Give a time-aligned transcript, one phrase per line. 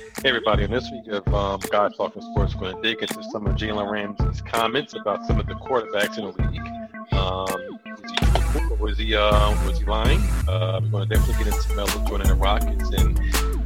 [0.00, 3.22] Hey everybody, in this week of um, Guys Talking Sports, we're going to dig into
[3.30, 7.12] some of Jalen Ramsey's comments about some of the quarterbacks in the league.
[7.12, 8.18] Um, was
[8.52, 10.20] he, was he, uh, was he lying?
[10.48, 13.18] Uh, we're going to definitely get into Melo joining the Rockets and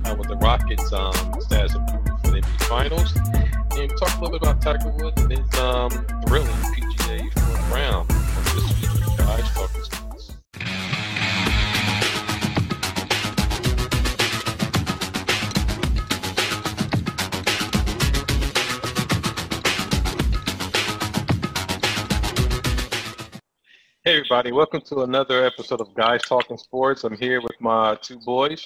[0.07, 3.15] uh, with the Rockets' um, status improved for the NBA Finals.
[3.79, 5.91] And talk a little bit about Tiger Woods and his um,
[6.27, 8.09] thrilling PGA fourth round.
[8.11, 10.04] This week Guys Talking Sports.
[24.15, 27.03] Hey everybody, welcome to another episode of Guys Talking Sports.
[27.03, 28.65] I'm here with my two boys,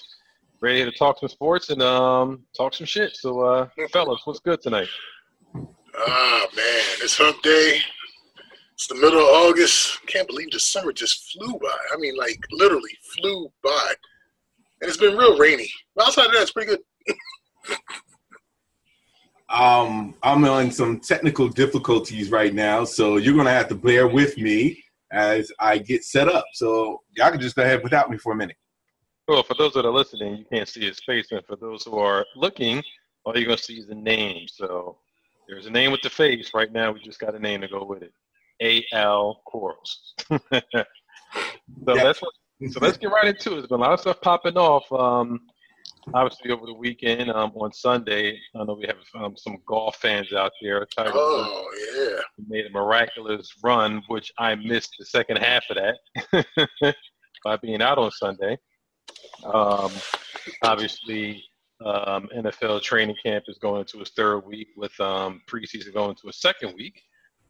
[0.61, 3.17] ready to talk some sports and um, talk some shit.
[3.17, 4.89] So, uh, fellas, what's good tonight?
[5.57, 7.81] Ah man, it's hump day.
[8.75, 10.07] It's the middle of August.
[10.07, 11.79] Can't believe the summer just flew by.
[11.95, 13.95] I mean, like literally flew by.
[14.83, 15.71] And it's been real rainy.
[15.97, 17.77] But outside of that, it's pretty good.
[19.51, 24.37] Um, I'm on some technical difficulties right now, so you're gonna have to bear with
[24.37, 26.45] me as I get set up.
[26.55, 28.57] So y'all can just go ahead without me for a minute.
[29.27, 31.99] Well, for those that are listening, you can't see his face, and for those who
[31.99, 32.83] are looking,
[33.25, 34.47] all you're gonna see is the name.
[34.49, 34.99] So
[35.49, 36.53] there's a name with the face.
[36.55, 38.13] Right now, we just got a name to go with it.
[38.63, 38.85] A.
[38.93, 39.43] L.
[39.47, 40.15] Corals.
[40.31, 42.05] so Yeah.
[42.05, 42.33] that's what.
[42.71, 43.55] So let's get right into it.
[43.57, 44.91] There's been a lot of stuff popping off.
[44.93, 45.41] Um,
[46.15, 50.33] obviously, over the weekend um, on Sunday, I know we have um, some golf fans
[50.33, 50.87] out there.
[50.99, 52.21] Oh yeah.
[52.49, 56.95] made a miraculous run, which I missed the second half of that
[57.45, 58.59] by being out on Sunday.
[59.45, 59.93] Um,
[60.63, 61.45] obviously,
[61.85, 66.29] um, NFL training camp is going into its third week, with um, preseason going to
[66.29, 67.01] a second week,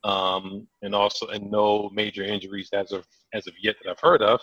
[0.04, 4.22] um, and also and no major injuries as of as of yet that I've heard
[4.22, 4.40] of.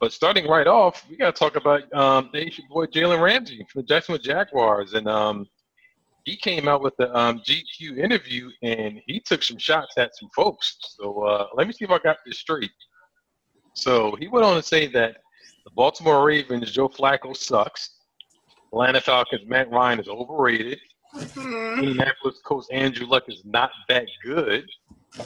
[0.00, 3.66] But starting right off, we got to talk about um, the Asian boy Jalen Ramsey
[3.70, 5.46] from the Jacksonville Jaguars, and um,
[6.28, 10.28] he came out with the um, GQ interview and he took some shots at some
[10.36, 10.76] folks.
[10.98, 12.70] So uh, let me see if I got this straight.
[13.72, 15.16] So he went on to say that
[15.64, 17.96] the Baltimore Ravens, Joe Flacco sucks.
[18.72, 20.78] Atlanta Falcons, Matt Ryan is overrated.
[21.14, 21.80] Hmm.
[21.80, 24.68] Indianapolis Colts Andrew Luck is not that good.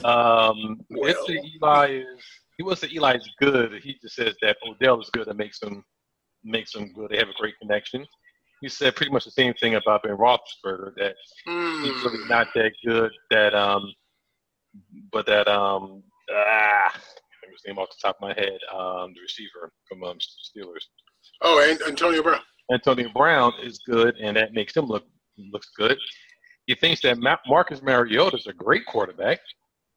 [0.05, 1.25] Um, Well.
[1.29, 2.23] Eli is
[2.63, 3.73] he was say Eli is good.
[3.83, 5.83] He just says that Odell is good and makes him
[6.43, 7.09] makes them good.
[7.11, 8.05] They have a great connection.
[8.61, 11.15] He said pretty much the same thing about Ben Roethlisberger that
[11.45, 11.83] he's Hmm.
[12.07, 13.11] really not that good.
[13.31, 13.93] That um,
[15.11, 18.57] but that um, ah, I his name off the top of my head.
[18.73, 20.85] Um, the receiver from um, Steelers,
[21.41, 22.39] Oh, and Antonio Brown.
[22.71, 25.03] Antonio Brown is good, and that makes him look
[25.51, 25.97] looks good.
[26.67, 29.39] He thinks that Marcus Mariota is a great quarterback.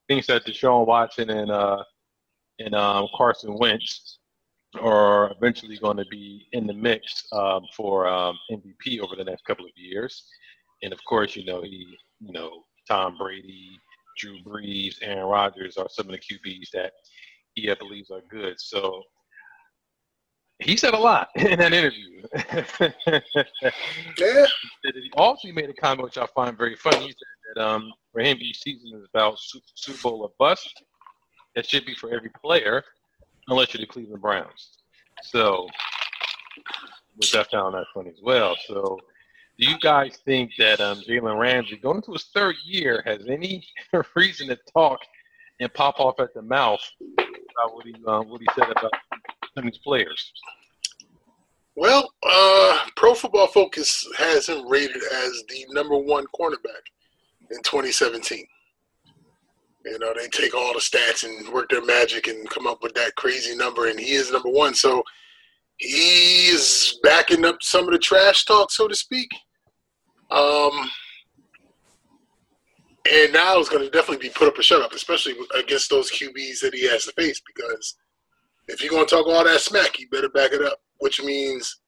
[0.08, 1.82] Thinks that Deshaun Watson and uh,
[2.58, 4.18] and um, Carson Wentz
[4.80, 9.44] are eventually going to be in the mix um, for um, MVP over the next
[9.44, 10.24] couple of years.
[10.82, 11.86] And of course, you know he,
[12.20, 13.78] you know Tom Brady,
[14.18, 16.92] Drew Brees, Aaron Rodgers are some of the QBs that
[17.54, 18.54] he believes are good.
[18.58, 19.02] So
[20.58, 22.22] he said a lot in that interview.
[24.18, 24.46] Yeah.
[24.82, 27.06] he also made a comment which I find very funny.
[27.06, 30.82] He said that um, for him, each season is about Super Bowl or bust.
[31.56, 32.84] That should be for every player,
[33.48, 34.76] unless you're the Cleveland Browns.
[35.22, 35.66] So,
[37.16, 38.54] which I found that funny as well.
[38.66, 39.00] So,
[39.58, 43.66] do you guys think that um, Jalen Ramsey, going into his third year, has any
[44.14, 45.00] reason to talk
[45.58, 46.80] and pop off at the mouth
[47.18, 48.92] about what he uh, what he said about
[49.54, 50.32] some of these players?
[51.74, 56.84] Well, uh, Pro Football Focus has him rated as the number one cornerback
[57.50, 58.46] in 2017.
[59.86, 62.92] You know, they take all the stats and work their magic and come up with
[62.94, 64.74] that crazy number, and he is number one.
[64.74, 65.02] So
[65.76, 69.30] he is backing up some of the trash talk, so to speak.
[70.32, 70.72] Um,
[73.08, 76.10] and now it's going to definitely be put up a shut up, especially against those
[76.10, 77.94] QBs that he has to face, because
[78.66, 81.78] if you're going to talk all that smack, you better back it up, which means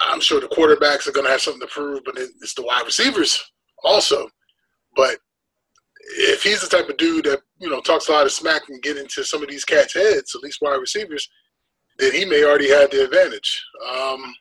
[0.00, 2.62] I'm sure the quarterbacks are going to have something to prove, but it- it's the
[2.62, 3.42] wide receivers
[3.82, 4.28] also.
[4.94, 5.18] But
[6.16, 8.82] if he's the type of dude that you know talks a lot of smack and
[8.82, 11.28] get into some of these cats' heads, at least wide receivers,
[11.98, 13.64] then he may already have the advantage.
[13.86, 14.34] Um,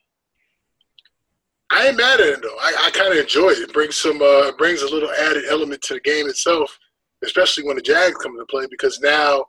[1.72, 2.58] I ain't mad at him though.
[2.60, 3.60] I, I kind of enjoy it.
[3.60, 6.78] It brings some uh, brings a little added element to the game itself,
[7.24, 9.46] especially when the Jags come into play, because now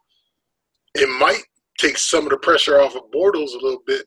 [0.94, 1.42] it might
[1.78, 4.06] take some of the pressure off of Bortles a little bit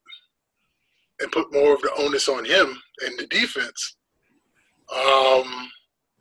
[1.20, 3.96] and put more of the onus on him and the defense
[4.94, 5.70] um,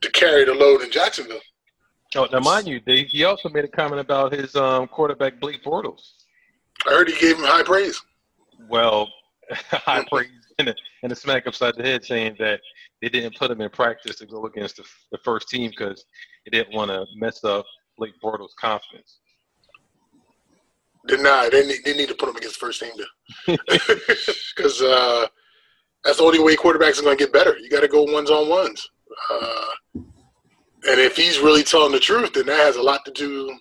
[0.00, 1.40] to carry the load in Jacksonville.
[2.14, 5.64] Oh, now mind you, they, he also made a comment about his um, quarterback Blake
[5.64, 6.12] Bortles.
[6.86, 8.00] I heard he gave him high praise.
[8.68, 9.08] Well,
[9.50, 10.28] high praise
[10.58, 12.60] and a, and a smack upside the head saying that
[13.00, 16.04] they didn't put him in practice to go against the, the first team because
[16.44, 17.64] they didn't want to mess up
[17.96, 19.18] Blake Bortles' confidence.
[21.08, 21.48] Deny.
[21.50, 22.92] They need, they need to put him against the first team
[23.46, 25.26] because uh,
[26.04, 27.58] that's the only way quarterbacks are going to get better.
[27.58, 28.88] You got to go ones on ones.
[29.30, 29.66] Uh,
[30.88, 33.56] and if he's really telling the truth, then that has a lot to do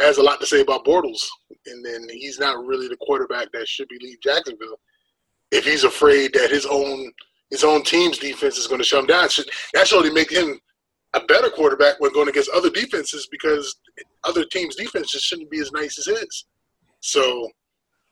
[0.00, 1.24] has a lot to say about Bortles.
[1.66, 4.80] And then he's not really the quarterback that should be leading Jacksonville.
[5.52, 7.12] If he's afraid that his own
[7.50, 10.30] his own team's defense is going to shut him down, should, that should only make
[10.32, 10.58] him
[11.12, 13.76] a better quarterback when going against other defenses because
[14.24, 16.46] other teams' defenses shouldn't be as nice as his.
[17.00, 17.48] So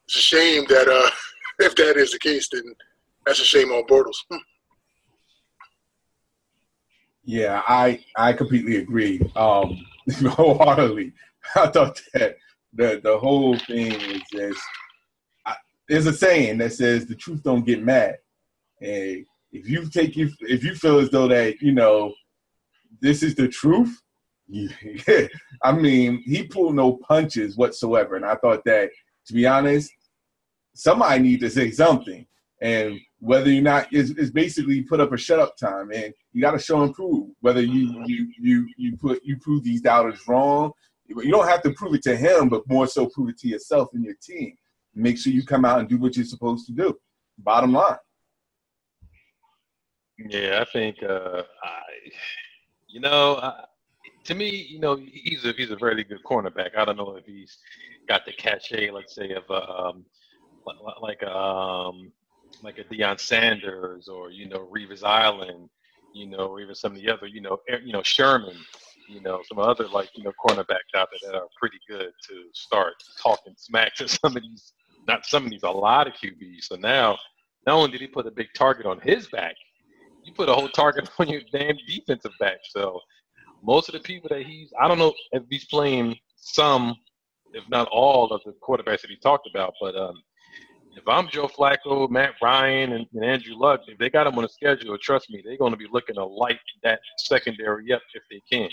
[0.05, 1.11] it's a shame that uh,
[1.65, 2.63] if that is the case, then
[3.27, 4.19] that's a shame on Bortles.
[7.25, 9.21] Yeah, I I completely agree.
[9.37, 9.85] Um,
[10.27, 11.13] wholeheartedly.
[11.57, 12.37] I thought that
[12.73, 14.61] the the whole thing is just
[15.47, 15.55] I,
[15.89, 18.17] there's a saying that says the truth don't get mad.
[18.81, 22.13] And if you take you if you feel as though that you know
[23.01, 24.01] this is the truth,
[25.63, 28.17] I mean he pulled no punches whatsoever.
[28.17, 28.91] And I thought that
[29.27, 29.93] to be honest,
[30.75, 32.27] somebody need to say something.
[32.61, 36.41] And whether you're not is is basically put up a shut up time and you
[36.41, 40.21] got to show and prove whether you you you you put you prove these doubters
[40.27, 40.73] wrong
[41.21, 43.89] you don't have to prove it to him, but more so prove it to yourself
[43.93, 44.57] and your team.
[44.95, 46.99] Make sure you come out and do what you're supposed to do.
[47.39, 47.97] Bottom line.
[50.19, 51.81] Yeah, I think, uh, I,
[52.87, 53.63] you know, uh,
[54.25, 56.77] to me, you know, he's a he's a very good cornerback.
[56.77, 57.59] I don't know if he's
[58.09, 60.05] got the cachet, let's say, of um,
[61.01, 62.13] like um,
[62.63, 65.69] like a Deion Sanders or you know Revis Island,
[66.15, 68.57] you know, or even some of the other, you know, you know Sherman
[69.09, 72.45] you know, some other like, you know, cornerbacks out there that are pretty good to
[72.55, 74.73] start talking smack to some of these,
[75.07, 76.65] not some of these, a lot of QBs.
[76.65, 77.19] So now,
[77.67, 79.55] not only did he put a big target on his back,
[80.25, 82.59] you put a whole target on your damn defensive back.
[82.71, 83.01] So
[83.63, 86.97] most of the people that he's, I don't know if he's playing some,
[87.53, 90.23] if not all, of the quarterbacks that he talked about, but um,
[90.97, 94.45] if I'm Joe Flacco, Matt Ryan, and, and, Andrew Luck, if they got him on
[94.45, 98.23] a schedule, trust me, they're going to be looking to light that secondary up if
[98.31, 98.69] they can.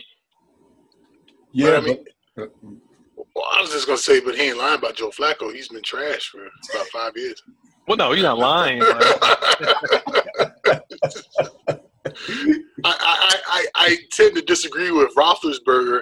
[1.52, 2.06] Yeah, I mean,
[2.36, 2.52] but,
[3.36, 5.52] well, I was just gonna say, but he ain't lying about Joe Flacco.
[5.52, 6.42] He's been trash for
[6.74, 7.42] about five years.
[7.88, 8.82] Well, no, he's not lying.
[8.84, 9.00] I,
[12.86, 16.02] I, I, I tend to disagree with Roethlisberger.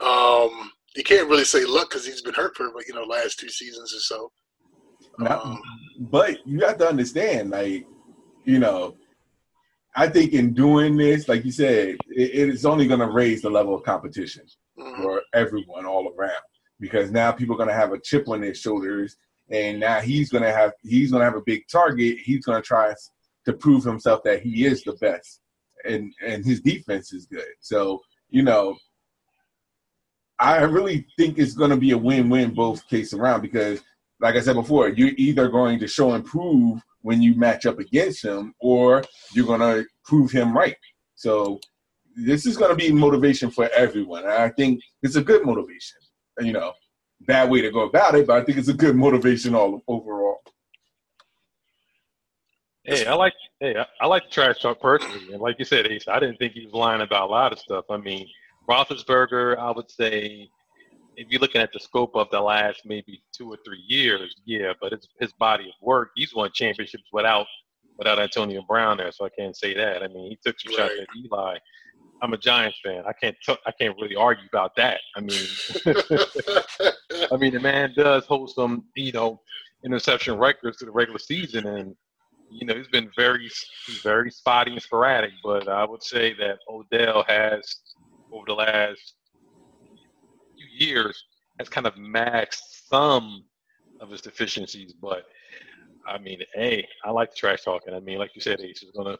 [0.00, 3.48] Um, you can't really say luck because he's been hurt for you know last two
[3.48, 4.32] seasons or so.
[5.18, 5.60] Um,
[5.98, 7.86] but you have to understand, like,
[8.44, 8.96] you know,
[9.94, 13.50] I think in doing this, like you said, it is only going to raise the
[13.50, 14.44] level of competition
[14.78, 15.02] mm-hmm.
[15.02, 16.32] for everyone all around
[16.78, 19.16] because now people are going to have a chip on their shoulders,
[19.50, 22.18] and now he's going to have he's going to have a big target.
[22.18, 22.92] He's going to try
[23.46, 25.40] to prove himself that he is the best,
[25.84, 27.48] and and his defense is good.
[27.60, 28.76] So you know,
[30.38, 33.82] I really think it's going to be a win-win both case around because,
[34.20, 37.78] like I said before, you're either going to show and prove when you match up
[37.78, 39.04] against him, or
[39.34, 40.76] you're going to prove him right.
[41.14, 41.60] So
[42.16, 44.24] this is going to be motivation for everyone.
[44.24, 45.98] And I think it's a good motivation.
[46.40, 46.72] You know,
[47.20, 50.38] bad way to go about it, but I think it's a good motivation all overall.
[52.84, 56.20] Hey, I like hey, I, like trash talk personally, and like you said, Ace, I
[56.20, 57.84] didn't think he was lying about a lot of stuff.
[57.90, 58.28] I mean,
[58.68, 60.48] Roethlisberger, I would say
[61.16, 64.72] if you're looking at the scope of the last maybe two or three years, yeah,
[64.80, 66.10] but it's his body of work.
[66.14, 67.46] He's won championships without
[67.98, 70.02] without Antonio Brown there, so I can't say that.
[70.02, 70.90] I mean, he took some right.
[70.90, 71.56] shots at Eli.
[72.22, 73.02] I'm a Giants fan.
[73.06, 75.00] I can't t- I can't really argue about that.
[75.16, 75.46] I mean,
[77.32, 79.40] I mean the man does hold some you know
[79.84, 81.94] interception records to the regular season, and
[82.50, 83.50] you know he's been very
[84.02, 85.32] very spotty and sporadic.
[85.42, 87.76] But I would say that Odell has
[88.32, 89.14] over the last
[90.78, 91.24] years
[91.58, 93.44] has kind of maxed some
[94.00, 94.92] of his deficiencies.
[94.92, 95.26] But
[96.06, 97.94] I mean, hey, I like the trash talking.
[97.94, 99.16] I mean, like you said, he's gonna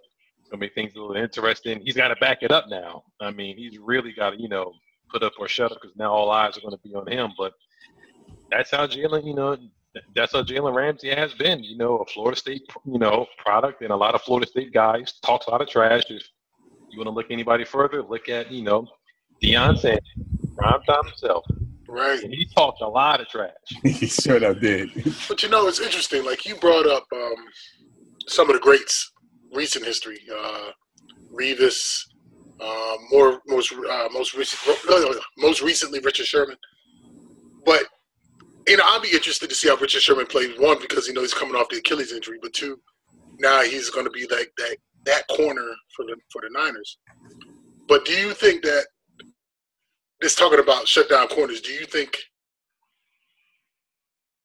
[0.50, 1.80] gonna make things a little interesting.
[1.84, 3.04] He's got to back it up now.
[3.20, 4.72] I mean, he's really got to you know
[5.10, 7.32] put up or shut up because now all eyes are going to be on him.
[7.36, 7.52] But
[8.50, 9.56] that's how Jalen, you know,
[10.14, 11.62] that's how Jalen Ramsey has been.
[11.62, 15.14] You know, a Florida State, you know, product, and a lot of Florida State guys
[15.22, 16.02] talks a lot of trash.
[16.08, 16.22] If
[16.90, 18.86] you want to look anybody further, look at you know
[19.42, 20.02] Deion Sanders
[20.66, 21.44] prime time himself.
[21.88, 22.22] Right.
[22.22, 23.52] And he talked a lot of trash.
[23.82, 24.90] he sure enough did.
[25.28, 26.24] But you know, it's interesting.
[26.24, 27.34] Like you brought up um,
[28.26, 29.12] some of the greats,
[29.52, 30.18] recent history.
[30.32, 30.70] Uh,
[31.32, 32.00] Revis,
[32.60, 34.78] uh, more most uh, most recent,
[35.38, 36.56] most recently Richard Sherman.
[37.64, 37.84] But
[38.66, 40.58] you know, I'll be interested to see how Richard Sherman plays.
[40.58, 42.80] One, because you know he's coming off the Achilles injury, but two,
[43.38, 46.98] now he's going to be like that that corner for the for the Niners.
[47.88, 48.86] But do you think that
[50.20, 51.60] this talking about shutdown corners?
[51.60, 52.16] Do you think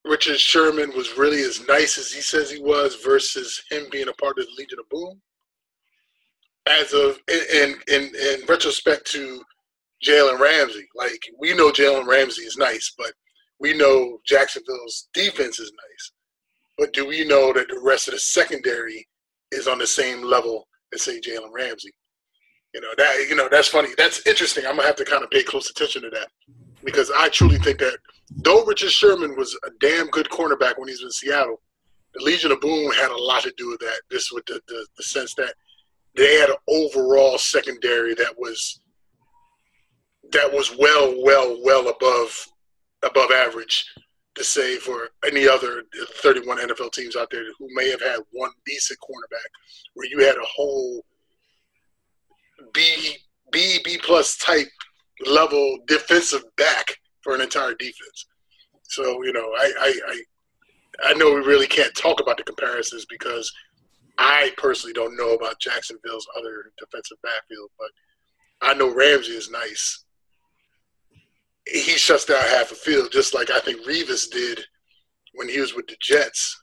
[0.06, 4.13] Richard Sherman was really as nice as he says he was versus him being a
[4.13, 5.22] part of the Legion of Boom?
[6.68, 9.42] As of in in in retrospect to
[10.06, 13.13] Jalen Ramsey, like we know Jalen Ramsey is nice, but
[13.60, 16.12] we know Jacksonville's defense is nice.
[16.78, 19.08] But do we know that the rest of the secondary
[19.51, 21.92] is on the same level as say Jalen Ramsey?
[22.74, 23.90] You know that you know that's funny.
[23.98, 24.66] That's interesting.
[24.66, 26.28] I'm gonna have to kind of pay close attention to that
[26.84, 27.98] because I truly think that
[28.38, 31.62] though Richard Sherman was a damn good cornerback when he was in Seattle,
[32.13, 34.01] the Legion of Boom had a lot to do with that.
[34.10, 35.54] This with the, the, the sense that
[36.16, 38.82] they had an overall secondary that was
[40.32, 42.48] that was well, well, well above
[43.04, 43.86] above average
[44.36, 45.84] to say for any other
[46.22, 49.50] 31 NFL teams out there who may have had one decent cornerback,
[49.94, 51.04] where you had a whole
[52.74, 53.18] B
[53.51, 54.68] B B plus type
[55.25, 58.25] level defensive back for an entire defense.
[58.84, 60.22] So you know, I I I,
[61.10, 63.51] I know we really can't talk about the comparisons because
[64.18, 67.90] I personally don't know about Jacksonville's other defensive backfield, but
[68.62, 70.04] I know Ramsey is nice
[71.68, 74.60] he shuts down half a field, just like I think Revis did
[75.34, 76.61] when he was with the Jets.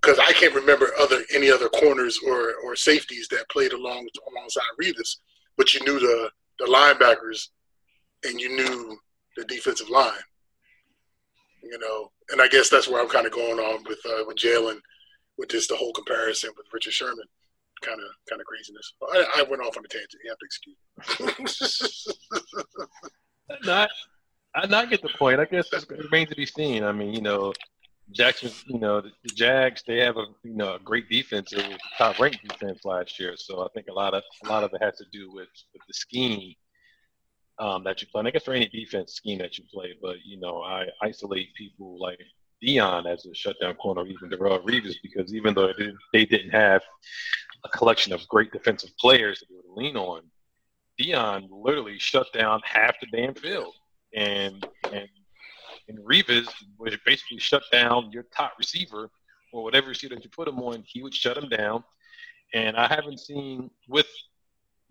[0.00, 4.62] Because I can't remember other any other corners or, or safeties that played along alongside
[4.80, 5.16] Revis,
[5.56, 7.48] but you knew the the linebackers
[8.24, 8.98] and you knew
[9.36, 10.12] the defensive line.
[11.62, 14.36] You know, and I guess that's where I'm kind of going on with uh, with
[14.36, 14.78] Jalen,
[15.36, 17.26] with just the whole comparison with Richard Sherman,
[17.82, 18.94] kind of kind of craziness.
[19.02, 20.22] I, I went off on a tangent.
[20.24, 22.08] You have to excuse.
[23.64, 23.90] not,
[24.54, 25.40] I not get the point.
[25.40, 26.84] I guess it remains to be seen.
[26.84, 27.52] I mean, you know,
[28.12, 31.52] Jackson, you know, the, Jags, they have a you know a great defense.
[31.52, 33.34] It was top ranked defense last year.
[33.36, 35.82] So I think a lot of a lot of it has to do with, with
[35.86, 36.54] the scheme
[37.58, 38.20] um, that you play.
[38.20, 41.54] And I guess for any defense scheme that you play, but you know, I isolate
[41.54, 42.18] people like
[42.64, 45.72] Deion as a shutdown corner, even Darrelle Revis, because even though
[46.12, 46.82] they didn't have
[47.64, 50.22] a collection of great defensive players to lean on,
[51.00, 53.74] Deion literally shut down half the damn field,
[54.14, 55.08] and and
[55.88, 59.10] and Revis would basically shut down your top receiver
[59.52, 60.84] or whatever receiver that you put him on.
[60.86, 61.82] He would shut him down,
[62.54, 64.06] and I haven't seen with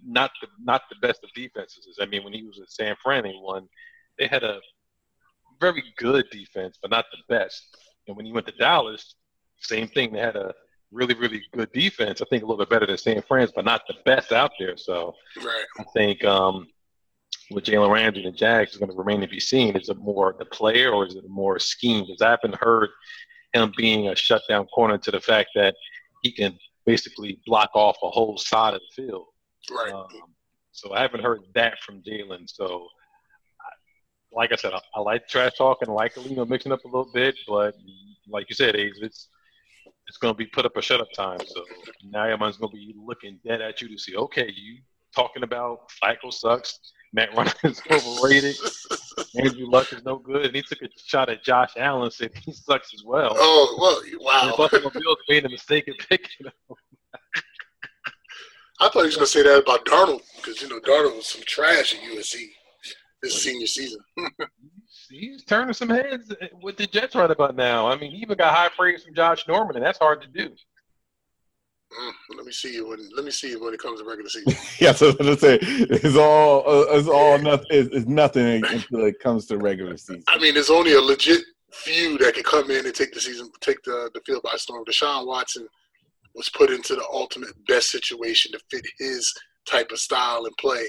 [0.06, 1.98] not the not the best of defenses.
[2.02, 3.68] I mean, when he was at San Fran, he won.
[4.18, 4.60] They had a
[5.60, 7.78] very good defense, but not the best.
[8.08, 9.16] And when he went to Dallas,
[9.60, 10.14] same thing.
[10.14, 10.54] They had a
[10.92, 12.22] really, really good defense.
[12.22, 14.78] I think a little bit better than San Fran's, but not the best out there.
[14.78, 15.66] So right.
[15.80, 16.68] I think um,
[17.52, 19.76] with Jalen Ramsey and the Jags is going to remain to be seen.
[19.76, 22.06] Is it more the player or is it more scheme?
[22.06, 22.90] Because I haven't heard
[23.54, 25.76] him being a shutdown corner to the fact that
[26.24, 29.28] he can basically block off a whole side of the field.
[29.72, 29.94] Right.
[29.94, 30.08] Um,
[30.72, 32.44] so I haven't heard that from Jalen.
[32.48, 32.88] So,
[34.32, 36.88] like I said, I, I like trash talking, I like you know mixing up a
[36.88, 37.76] little bit, but
[38.28, 39.30] like you said, it's
[40.08, 41.40] it's going to be put up or shut up time.
[41.46, 41.64] So
[42.04, 44.80] now everyone's going to be looking dead at you to see, okay, you
[45.14, 46.80] talking about Flacco sucks,
[47.14, 48.56] Matt Ryan is overrated,
[49.36, 52.52] Andrew Luck is no good, and he took a shot at Josh Allen, said he
[52.52, 53.34] sucks as well.
[53.36, 54.52] Oh, well, wow.
[54.52, 56.52] The Buffalo Bills made a mistake in picking him.
[58.80, 61.26] I thought he was going to say that about Darnold because, you know, Darnold was
[61.26, 62.48] some trash at USC
[63.22, 64.00] this senior season.
[65.10, 67.88] he's turning some heads with the Jets right about now.
[67.88, 70.54] I mean, he even got high praise from Josh Norman, and that's hard to do.
[71.92, 74.30] Mm, let me see you when let me see you when it comes to regular
[74.30, 74.54] season.
[74.80, 77.68] yeah, so let's say it's all uh, it's all nothing.
[77.70, 80.24] It's, it's nothing until it comes to regular season.
[80.28, 83.50] I mean, there's only a legit few that can come in and take the season,
[83.62, 84.84] take the the field by storm.
[84.86, 85.68] Deshaun Watson
[86.36, 89.34] was put into the ultimate best situation to fit his
[89.66, 90.88] type of style and play,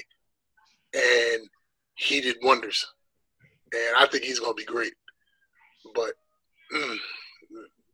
[0.93, 1.47] and
[1.95, 2.85] he did wonders
[3.73, 4.93] and I think he's going to be great.
[5.95, 6.13] But
[6.73, 6.97] mm,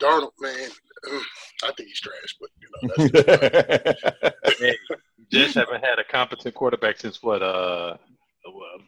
[0.01, 0.69] Darnold, man,
[1.63, 2.35] I think he's trash.
[2.39, 3.93] But you know,
[4.59, 4.75] hey,
[5.31, 7.41] just haven't had a competent quarterback since what?
[7.41, 7.97] Uh,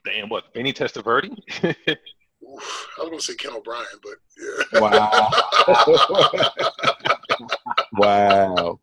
[0.06, 0.46] damn, what?
[0.54, 1.30] Vinny Testaverde.
[2.44, 4.80] Oof, I was going to say Ken O'Brien, but yeah.
[4.80, 5.30] Wow.
[7.94, 8.80] wow.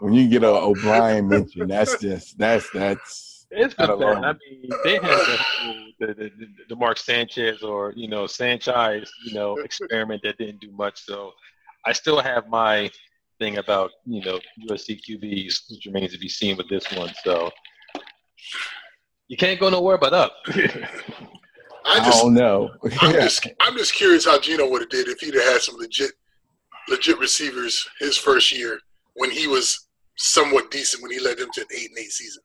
[0.00, 4.24] When you get a O'Brien mention, that's just that's that's it's been bad.
[4.24, 5.38] I mean, they had the,
[5.98, 6.30] the, the,
[6.68, 11.04] the Mark Sanchez or you know Sanchez, you know, experiment that didn't do much.
[11.04, 11.32] So
[11.86, 12.90] I still have my
[13.38, 17.12] thing about you know USC QBs, which remains to be seen with this one.
[17.24, 17.50] So
[19.28, 20.32] you can't go nowhere but up.
[21.86, 22.70] I just, oh, I don't know.
[23.00, 25.76] I'm just I'm just curious how Geno would have did if he'd have had some
[25.76, 26.12] legit
[26.88, 28.80] legit receivers his first year
[29.14, 32.42] when he was somewhat decent when he led them to an eight and eight season.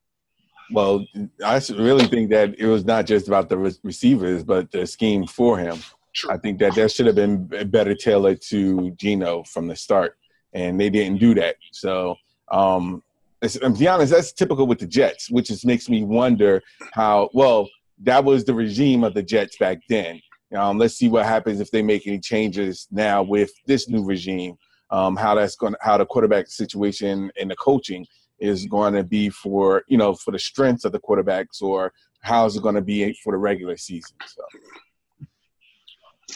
[0.71, 1.05] Well,
[1.43, 5.59] I really think that it was not just about the receivers, but the scheme for
[5.59, 5.79] him.
[6.15, 6.31] True.
[6.31, 10.17] I think that that should have been better tailored to Geno from the start,
[10.53, 11.57] and they didn't do that.
[11.73, 12.15] So,
[12.51, 13.03] um,
[13.43, 17.69] to be honest, that's typical with the Jets, which just makes me wonder how well
[18.03, 20.21] that was the regime of the Jets back then.
[20.55, 24.57] Um, let's see what happens if they make any changes now with this new regime.
[24.91, 28.05] Um, how that's going, how the quarterback situation and the coaching
[28.39, 31.91] is going to be for you know for the strengths of the quarterbacks, or
[32.21, 34.15] how is it going to be for the regular season?
[34.25, 34.43] So.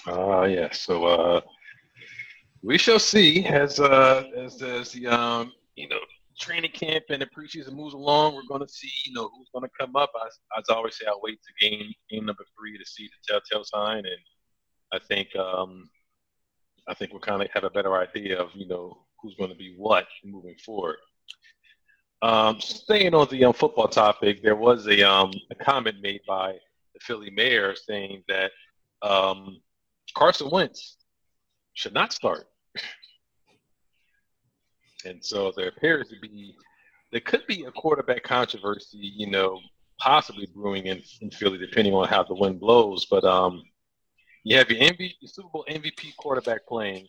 [0.07, 0.71] Uh, yeah.
[0.71, 1.41] So uh,
[2.61, 5.99] we shall see as uh, as as the um, you know
[6.39, 8.35] training camp and the preseason moves along.
[8.35, 10.11] We're going to see you know who's going to come up.
[10.15, 10.27] I,
[10.59, 13.63] as I always say, I'll wait to game game number three to see the telltale
[13.63, 14.19] sign, and
[14.93, 15.89] I think um,
[16.87, 19.57] I think we'll kind of have a better idea of you know who's going to
[19.57, 20.97] be what moving forward.
[22.21, 26.51] Um, staying on the um, football topic, there was a, um, a comment made by
[26.93, 28.51] the Philly mayor saying that
[29.01, 29.61] um,
[30.13, 30.97] Carson Wentz
[31.73, 32.45] should not start.
[35.05, 36.55] and so there appears to be,
[37.11, 39.59] there could be a quarterback controversy, you know,
[39.99, 43.05] possibly brewing in, in Philly, depending on how the wind blows.
[43.05, 43.63] But um,
[44.43, 47.07] you have your, MVP, your Super Bowl MVP quarterback playing.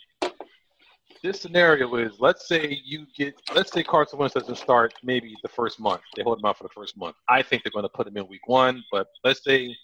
[1.22, 5.50] This scenario is, let's say you get, let's say Carson Wentz doesn't start maybe the
[5.50, 6.00] first month.
[6.16, 7.14] They hold him out for the first month.
[7.28, 9.76] I think they're going to put him in week one, but let's say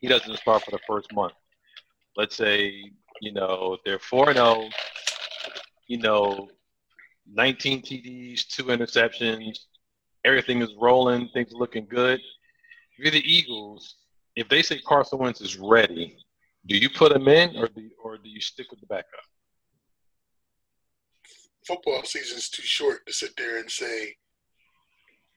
[0.00, 1.34] he doesn't start for the first month
[2.16, 2.90] let's say,
[3.20, 4.68] you know, they're 4 0,
[5.86, 6.48] you know,
[7.32, 9.58] 19 TDs, two interceptions,
[10.24, 12.20] everything is rolling, things are looking good.
[12.20, 13.96] If you're the Eagles,
[14.36, 16.16] if they say Carson Wentz is ready,
[16.66, 19.06] do you put him in or do, or do you stick with the backup?
[21.66, 24.14] Football season's too short to sit there and say,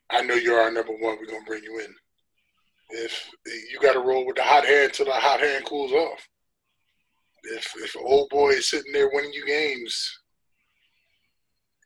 [0.10, 1.93] I know you're our number one, we're going to bring you in.
[2.89, 6.28] If you got to roll with the hot hand until the hot hand cools off
[7.43, 10.19] if if an old boy is sitting there winning you games,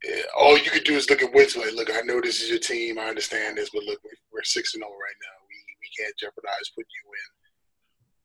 [0.04, 2.50] yeah, all you could do is look at Wentz like, look, I know this is
[2.50, 4.00] your team, I understand this, but look,
[4.32, 5.46] we're six and zero oh right now.
[5.48, 7.30] We we can't jeopardize putting you in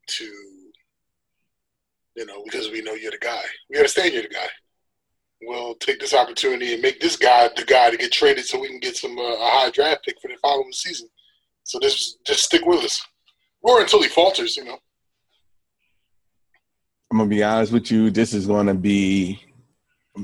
[0.09, 0.25] to,
[2.21, 3.43] you know, because we know you're the guy.
[3.69, 4.49] We understand you're the guy.
[5.43, 8.69] We'll take this opportunity and make this guy the guy to get traded so we
[8.69, 11.09] can get some uh, a high draft pick for the following season.
[11.65, 13.05] So just just stick with us,
[13.61, 14.79] or until he falters, you know.
[17.11, 18.11] I'm gonna be honest with you.
[18.11, 19.41] This is gonna be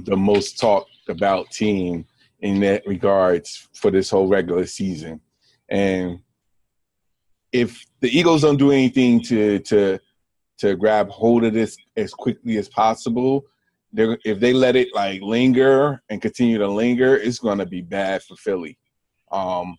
[0.04, 2.04] the most talked about team
[2.40, 5.20] in that regards for this whole regular season.
[5.68, 6.20] And
[7.52, 9.98] if the Eagles don't do anything to to
[10.58, 13.44] to grab hold of this as quickly as possible,
[13.94, 18.36] if they let it like linger and continue to linger, it's to be bad for
[18.36, 18.78] Philly.
[19.30, 19.76] Um,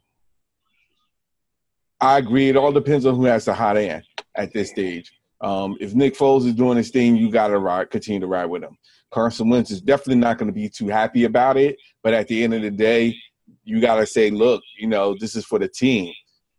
[2.00, 2.50] I agree.
[2.50, 4.04] It all depends on who has the hot end
[4.36, 5.12] at this stage.
[5.44, 8.46] Um, if Nick Foles is doing his thing, you got to ride, continue to ride
[8.46, 8.78] with him.
[9.12, 12.44] Carson Wentz is definitely not going to be too happy about it, but at the
[12.44, 13.16] end of the day,
[13.64, 16.14] you got to say, look, you know, this is for the team,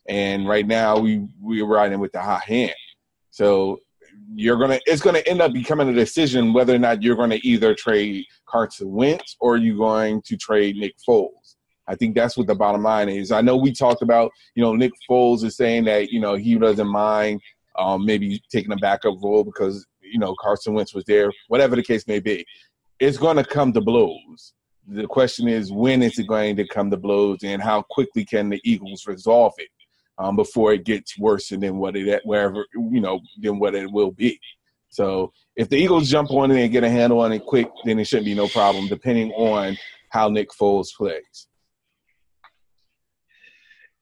[0.09, 2.75] and right now we we're riding with the hot hand.
[3.31, 3.81] So
[4.35, 7.75] you're gonna it's gonna end up becoming a decision whether or not you're gonna either
[7.75, 11.57] trade Carson Wentz or you're going to trade Nick Foles.
[11.87, 13.31] I think that's what the bottom line is.
[13.31, 16.57] I know we talked about, you know, Nick Foles is saying that, you know, he
[16.57, 17.41] doesn't mind
[17.77, 21.83] um, maybe taking a backup role because you know Carson Wentz was there, whatever the
[21.83, 22.45] case may be.
[23.01, 24.55] It's going to come to blows.
[24.87, 28.51] The question is, when is it going to come to blows, and how quickly can
[28.51, 29.69] the Eagles resolve it
[30.19, 34.13] um, before it gets worse than what it wherever you know than what it will
[34.13, 34.39] be.
[34.89, 37.99] So if the Eagles jump on it and get a handle on it quick, then
[37.99, 39.77] it shouldn't be no problem, depending on
[40.11, 41.49] how Nick Foles plays.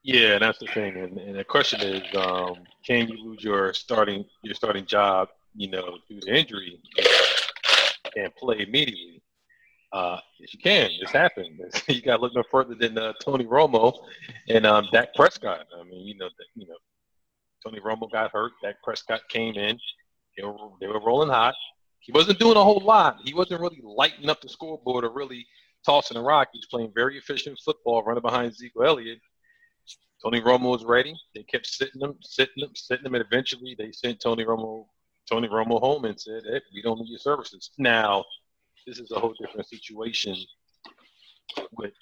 [0.03, 0.97] Yeah, and that's the thing.
[0.97, 5.71] And, and the question is, um, can you lose your starting your starting job, you
[5.71, 6.81] know, due to injury
[8.17, 9.23] and play immediately?
[9.93, 10.91] Uh, yes, you can.
[11.01, 11.61] It's happened.
[11.89, 13.93] you got to look no further than uh, Tony Romo
[14.49, 15.67] and um, Dak Prescott.
[15.79, 16.77] I mean, you know, the, you know,
[17.63, 18.53] Tony Romo got hurt.
[18.63, 19.79] Dak Prescott came in.
[20.37, 21.55] They were they were rolling hot.
[22.01, 23.19] He wasn't doing a whole lot.
[23.23, 25.47] He wasn't really lighting up the scoreboard or really
[25.85, 26.49] tossing a rock.
[26.53, 29.21] He's playing very efficient football, running behind Zeke Elliott
[30.23, 31.15] Tony Romo was ready.
[31.35, 34.87] They kept sitting them, sitting them, sitting them, and eventually they sent Tony Romo,
[35.29, 38.25] Tony Romo home and said, "Hey, we don't need your services." Now,
[38.87, 40.37] this is a whole different situation
[41.73, 41.95] with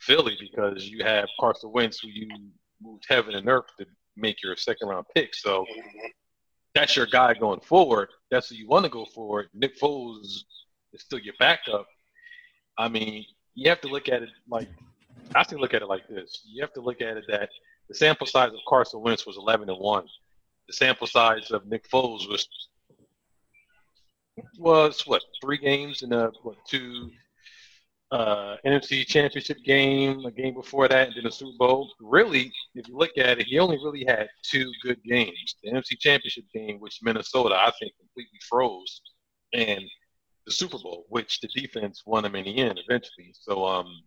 [0.00, 3.86] Philly because you have Carson Wentz, who you moved heaven and earth to
[4.16, 5.34] make your second round pick.
[5.34, 5.66] So
[6.74, 8.08] that's your guy going forward.
[8.30, 9.46] That's who you want to go for.
[9.54, 10.44] Nick Foles
[10.92, 11.86] is still your backup.
[12.78, 14.68] I mean, you have to look at it like
[15.34, 16.42] I to look at it like this.
[16.46, 17.50] You have to look at it that
[17.88, 20.06] the sample size of Carson Wentz was 11 and one.
[20.66, 22.48] The sample size of Nick Foles was
[24.58, 27.10] was what three games in a what two
[28.12, 31.90] uh, NFC Championship game, a game before that, and then the Super Bowl.
[32.00, 35.98] Really, if you look at it, he only really had two good games: the NFC
[35.98, 39.00] Championship game, which Minnesota I think completely froze,
[39.52, 39.82] and
[40.46, 43.32] the Super Bowl, which the defense won him in the end eventually.
[43.32, 44.02] So um,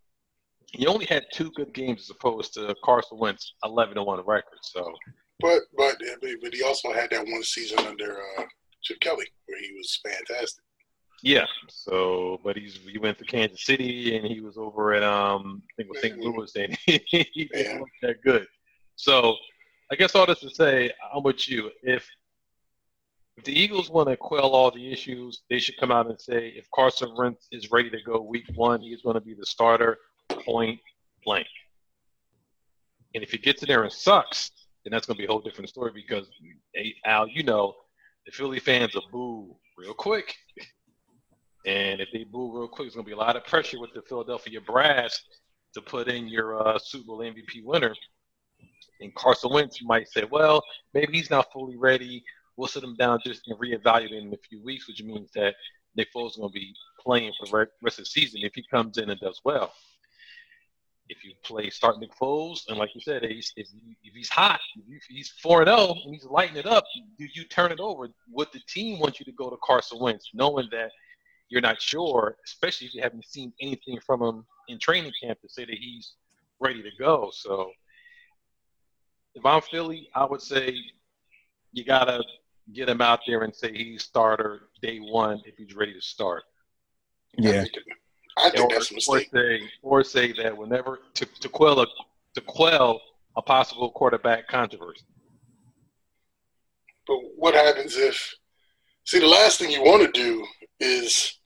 [0.72, 4.60] he only had two good games as opposed to Carson Wentz 11 to one record.
[4.62, 4.94] So,
[5.40, 5.98] but but
[6.42, 8.44] but he also had that one season under uh,
[8.84, 10.64] Chip Kelly where he was fantastic.
[11.24, 11.46] Yeah.
[11.70, 15.84] So, but he's he went to Kansas City and he was over at um I
[15.84, 16.20] think it was St.
[16.20, 18.48] Louis and he didn't look that good.
[18.96, 19.36] So,
[19.92, 21.72] I guess all this to say, I'm with you.
[21.84, 22.08] If
[23.38, 26.50] if the Eagles want to quell all the issues, they should come out and say
[26.50, 29.98] if Carson Wentz is ready to go week one, he's going to be the starter,
[30.50, 30.80] point
[31.24, 31.48] blank.
[33.14, 34.52] And if he gets in there and sucks,
[34.84, 36.28] then that's going to be a whole different story because,
[37.06, 37.76] Al, you know,
[38.26, 40.36] the Philly fans will boo real quick.
[41.66, 43.94] And if they boo real quick, it's going to be a lot of pressure with
[43.94, 45.20] the Philadelphia Brass
[45.74, 47.94] to put in your uh, Super Bowl MVP winner.
[49.02, 52.24] And Carson Wentz, you might say, well, maybe he's not fully ready.
[52.58, 55.56] We'll sit him down just and reevaluate in a few weeks, which means that
[55.96, 58.64] Nick Foles is going to be playing for the rest of the season if he
[58.70, 59.74] comes in and does well.
[61.10, 63.68] If you play start Nick Foles, and like you said, if, if,
[64.04, 66.86] if he's hot, if he's 4 0 and he's lighting it up,
[67.18, 68.10] do you turn it over?
[68.32, 70.92] Would the team want you to go to Carson Wentz, knowing that–
[71.50, 75.50] you're not sure, especially if you haven't seen anything from him in training camp to
[75.50, 76.14] say that he's
[76.60, 77.32] ready to go.
[77.34, 77.72] So
[79.34, 80.76] if I'm Philly, I would say
[81.74, 82.24] you gotta
[82.74, 86.44] get him out there and say he's starter day one if he's ready to start.
[87.38, 87.66] Yeah.
[88.38, 89.30] I think or, that's a mistake.
[89.34, 91.88] Or say, or say that whenever to, to quell a
[92.36, 93.02] to quell
[93.36, 95.04] a possible quarterback controversy.
[97.08, 98.36] But what happens if
[99.06, 100.46] see the last thing you want to do
[100.80, 101.40] is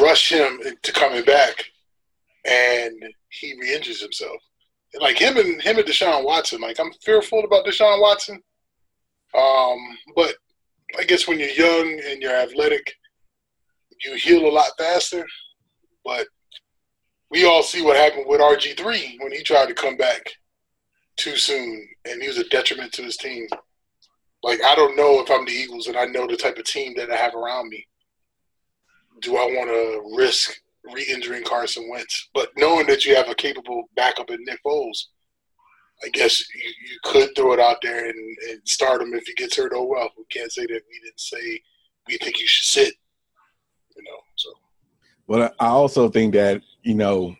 [0.00, 1.64] rush him to coming back,
[2.44, 2.94] and
[3.30, 4.40] he re-injures himself.
[5.00, 6.60] Like him and him and Deshaun Watson.
[6.60, 8.42] Like I'm fearful about Deshaun Watson.
[9.36, 9.78] Um,
[10.16, 10.34] but
[10.98, 12.94] I guess when you're young and you're athletic,
[14.04, 15.26] you heal a lot faster.
[16.08, 16.26] But
[17.30, 20.22] we all see what happened with RG3 when he tried to come back
[21.16, 23.46] too soon, and he was a detriment to his team.
[24.42, 26.94] Like I don't know if I'm the Eagles and I know the type of team
[26.96, 27.86] that I have around me
[29.20, 30.56] do I want to risk
[30.94, 32.28] re-injuring Carson Wentz?
[32.34, 35.06] But knowing that you have a capable backup in Nick Foles,
[36.04, 39.34] I guess you, you could throw it out there and, and start him if he
[39.34, 39.72] gets hurt.
[39.74, 41.60] Oh well, we can't say that we didn't say
[42.06, 42.94] we think you should sit.
[43.96, 44.18] You know.
[45.28, 47.36] Well, I also think that you know,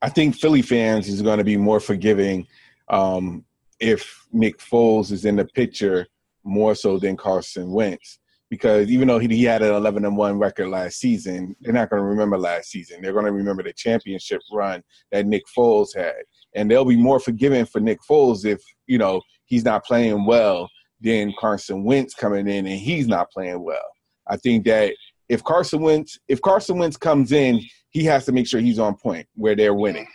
[0.00, 2.46] I think Philly fans is going to be more forgiving
[2.88, 3.44] um,
[3.80, 6.06] if Nick Foles is in the picture
[6.44, 8.18] more so than Carson Wentz
[8.52, 11.88] because even though he, he had an 11 and 1 record last season, they're not
[11.88, 13.00] going to remember last season.
[13.00, 16.22] They're going to remember the championship run that Nick Foles had.
[16.54, 20.68] And they'll be more forgiving for Nick Foles if, you know, he's not playing well
[21.00, 23.88] than Carson Wentz coming in and he's not playing well.
[24.28, 24.92] I think that
[25.32, 28.94] if Carson Wentz if Carson Wentz comes in, he has to make sure he's on
[28.94, 30.06] point where they're winning.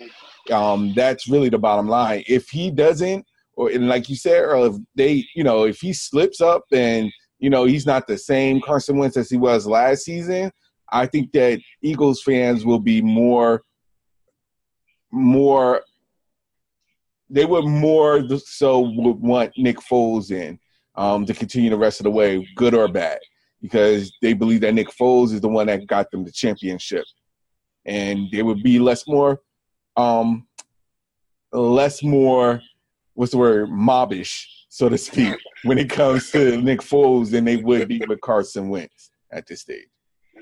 [0.52, 2.24] Um, that's really the bottom line.
[2.28, 3.26] If he doesn't,
[3.56, 7.12] or and like you said earlier, if they, you know, if he slips up and
[7.40, 10.52] you know, he's not the same Carson Wentz as he was last season.
[10.92, 13.64] I think that Eagles fans will be more,
[15.12, 15.82] more.
[17.30, 20.60] They would more so would want Nick Foles in
[20.96, 23.20] um, to continue the rest of the way, good or bad,
[23.62, 27.06] because they believe that Nick Foles is the one that got them the championship,
[27.86, 29.42] and they would be less more,
[29.96, 30.48] um,
[31.52, 32.62] less more,
[33.14, 34.46] what's the word, mobbish
[34.78, 38.70] so to speak, when it comes to Nick Foles than they would be with Carson
[38.70, 39.88] Wentz at this stage.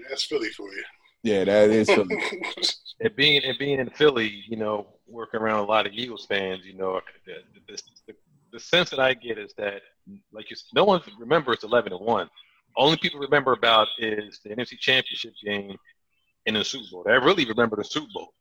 [0.09, 0.83] That's Philly for you.
[1.23, 2.21] Yeah, that is Philly.
[2.99, 6.65] and being and being in Philly, you know, working around a lot of Eagles fans,
[6.65, 8.15] you know, the, the, the,
[8.51, 9.81] the sense that I get is that,
[10.33, 12.29] like, you, no one remembers eleven and one.
[12.77, 15.77] Only people remember about is the NFC Championship game
[16.45, 17.03] and the Super Bowl.
[17.05, 18.33] They really remember the Super Bowl.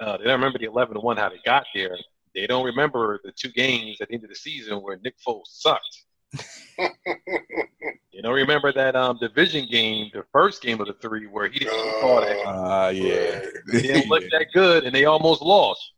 [0.00, 1.96] Uh, they don't remember the eleven and one how they got there.
[2.34, 5.46] They don't remember the two games at the end of the season where Nick Foles
[5.46, 6.04] sucked.
[6.78, 11.58] you don't remember that um, division game, the first game of the three, where he
[11.58, 12.36] didn't uh, call that.
[12.46, 13.40] Ah, uh, yeah.
[13.70, 15.92] They didn't look that good, and they almost lost.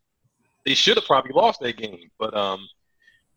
[0.65, 2.67] They should have probably lost that game, but um,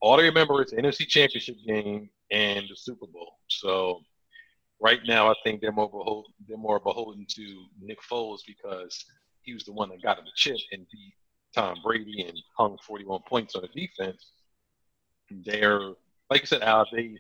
[0.01, 3.33] all they remember is the NFC Championship game and the Super Bowl.
[3.49, 4.01] So
[4.81, 9.05] right now I think they're more beholden, they're more beholden to Nick Foles because
[9.43, 11.15] he was the one that got him the chip and beat
[11.55, 14.33] Tom Brady and hung 41 points on the defense.
[15.31, 15.81] They're
[16.31, 16.87] like you said, Al.
[16.93, 17.17] They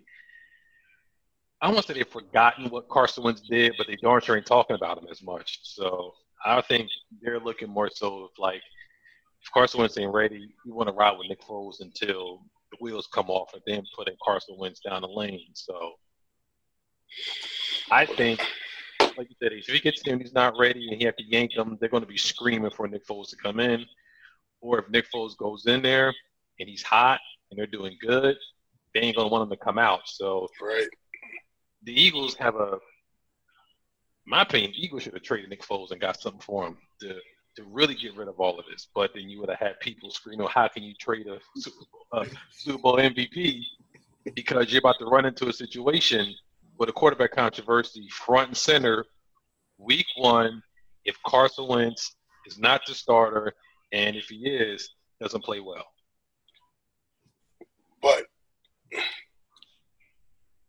[1.60, 4.46] I want to say they've forgotten what Carson Wentz did, but they darn sure ain't
[4.46, 5.58] talking about him as much.
[5.62, 6.14] So
[6.44, 6.88] I think
[7.20, 8.62] they're looking more so of like
[9.42, 12.42] if Carson Wentz ain't ready, you want to ride with Nick Foles until
[12.80, 15.50] wheels come off and then putting Carson Wentz down the lane.
[15.54, 15.92] So
[17.90, 18.40] I think,
[19.00, 21.52] like you said, if he gets him, he's not ready, and he have to yank
[21.56, 21.78] him.
[21.80, 23.84] They're going to be screaming for Nick Foles to come in.
[24.60, 26.12] Or if Nick Foles goes in there
[26.58, 28.36] and he's hot and they're doing good,
[28.94, 30.00] they ain't going to want him to come out.
[30.06, 30.88] So right.
[31.84, 32.78] the Eagles have a,
[34.26, 37.16] my opinion, Eagles should have traded Nick Foles and got something for him to
[37.58, 38.88] to really get rid of all of this.
[38.94, 42.22] But then you would have had people screaming, "How can you trade a Super Bowl,
[42.22, 43.64] a Super Bowl MVP
[44.34, 46.34] because you're about to run into a situation
[46.78, 49.04] with a quarterback controversy front and center,
[49.78, 50.62] week one,
[51.04, 52.14] if Carson Wentz
[52.46, 53.52] is not the starter,
[53.92, 55.86] and if he is, doesn't play well.
[58.00, 58.26] But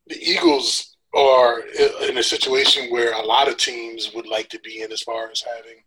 [0.08, 4.82] the Eagles are in a situation where a lot of teams would like to be
[4.82, 5.84] in as far as having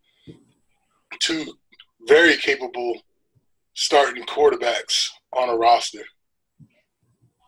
[1.20, 1.52] two
[2.06, 3.00] very capable
[3.74, 6.04] starting quarterbacks on a roster.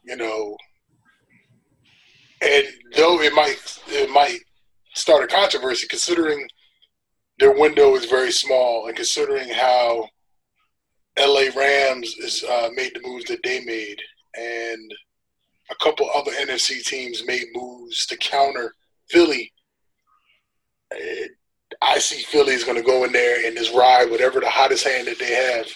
[0.04, 0.56] You know,
[2.42, 3.56] and though it might
[3.88, 4.40] it might
[4.94, 6.46] start a controversy, considering
[7.38, 10.08] their window is very small, and considering how
[11.16, 11.50] L.A.
[11.50, 14.00] Rams is uh, made the moves that they made,
[14.36, 14.94] and
[15.70, 18.74] a couple other NFC teams made moves to counter
[19.08, 19.52] Philly.
[21.82, 24.86] I see Philly is going to go in there and just ride whatever the hottest
[24.86, 25.66] hand that they have,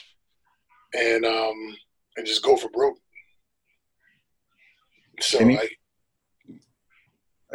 [0.95, 1.77] and um,
[2.17, 2.99] and just go for broke.
[5.21, 5.79] So, Any, like,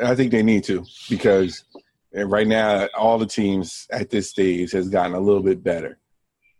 [0.03, 1.63] I think they need to because
[2.13, 5.99] right now all the teams at this stage has gotten a little bit better.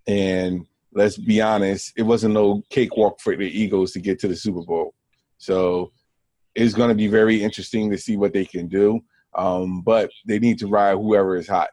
[0.07, 4.35] And let's be honest, it wasn't no cakewalk for the Eagles to get to the
[4.35, 4.93] Super Bowl.
[5.37, 5.91] So
[6.55, 9.01] it's going to be very interesting to see what they can do.
[9.35, 11.69] Um, but they need to ride whoever is hot.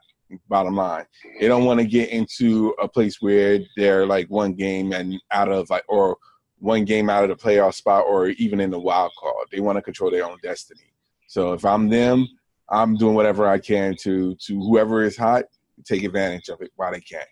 [0.47, 1.03] Bottom line,
[1.41, 5.51] they don't want to get into a place where they're like one game and out
[5.51, 6.17] of like or
[6.59, 9.47] one game out of the playoff spot or even in the wild card.
[9.51, 10.93] They want to control their own destiny.
[11.27, 12.27] So if I'm them,
[12.69, 15.45] I'm doing whatever I can to to whoever is hot,
[15.83, 17.25] take advantage of it while they can.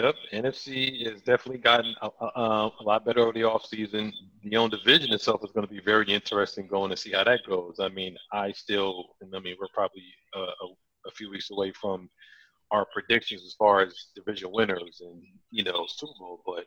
[0.00, 0.14] Yep.
[0.32, 4.12] NFC has definitely gotten a, a, a lot better over the offseason.
[4.42, 7.40] The own division itself is going to be very interesting going to see how that
[7.46, 7.76] goes.
[7.80, 12.08] I mean, I still, I mean, we're probably uh, a, a few weeks away from
[12.70, 16.64] our predictions as far as division winners and, you know, Super Bowl, but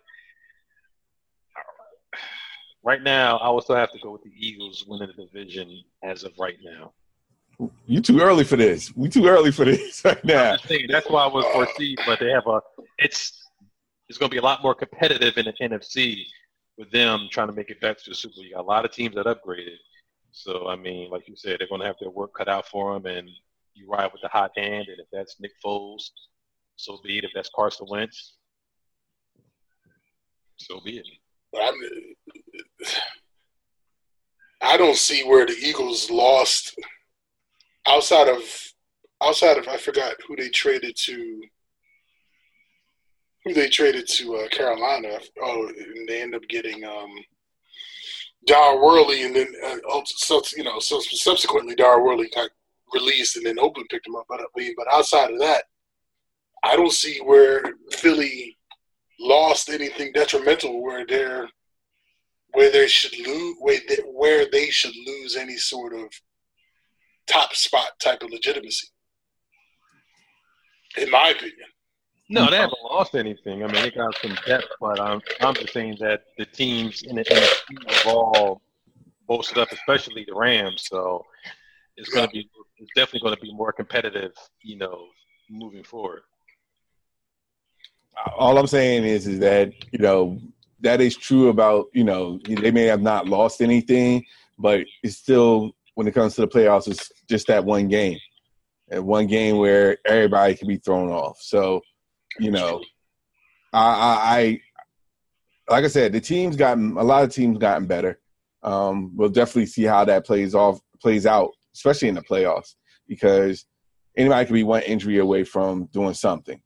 [2.83, 6.23] right now, I would still have to go with the Eagles winning the division as
[6.23, 6.93] of right now.
[7.85, 8.95] You too early for this.
[8.95, 10.57] We too early for this right now.
[10.57, 12.61] Saying, that's why I was foresee, but they have a.
[12.97, 13.47] It's
[14.09, 16.23] it's going to be a lot more competitive in the NFC
[16.77, 18.43] with them trying to make it back to the Super Bowl.
[18.43, 19.77] You got a lot of teams that upgraded,
[20.31, 22.93] so I mean, like you said, they're going to have their work cut out for
[22.93, 23.29] them, and
[23.73, 24.87] you ride with the hot hand.
[24.89, 26.09] And if that's Nick Foles,
[26.75, 27.23] so be it.
[27.23, 28.35] If that's Carson Wentz,
[30.57, 31.07] so be it.
[31.59, 31.75] I'm,
[34.61, 36.75] I don't see where the Eagles lost
[37.87, 38.41] outside of
[39.21, 41.41] outside of I forgot who they traded to
[43.45, 45.19] who they traded to uh, Carolina.
[45.41, 47.09] Oh, and they end up getting um,
[48.47, 52.49] Daryl Worley, and then uh, so, you know, so subsequently Dar Worley got
[52.93, 54.25] released, and then Oakland picked him up.
[54.29, 55.65] But but outside of that,
[56.63, 58.57] I don't see where Philly
[59.19, 61.49] lost anything detrimental where they're
[62.53, 66.09] where they should lose where they, where they should lose any sort of
[67.27, 68.87] top spot type of legitimacy.
[70.97, 71.67] In my opinion.
[72.29, 73.63] No, they haven't lost anything.
[73.63, 77.17] I mean, they got some depth, but I'm I'm just saying that the teams in
[77.17, 78.61] the NFC have all
[79.27, 80.87] boasted up, especially the Rams.
[80.87, 81.25] So
[81.97, 84.31] it's going to be it's definitely going to be more competitive,
[84.61, 85.07] you know,
[85.49, 86.21] moving forward
[88.37, 90.39] all I'm saying is is that you know
[90.81, 94.25] that is true about you know they may have not lost anything,
[94.57, 98.17] but it's still when it comes to the playoffs, it's just that one game,
[98.89, 101.37] and one game where everybody can be thrown off.
[101.41, 101.81] So
[102.39, 102.81] you know,
[103.71, 108.19] I, I, I like I said, the team's gotten a lot of teams gotten better.
[108.63, 112.75] Um, we'll definitely see how that plays off plays out, especially in the playoffs,
[113.07, 113.65] because
[114.17, 116.61] anybody can be one injury away from doing something.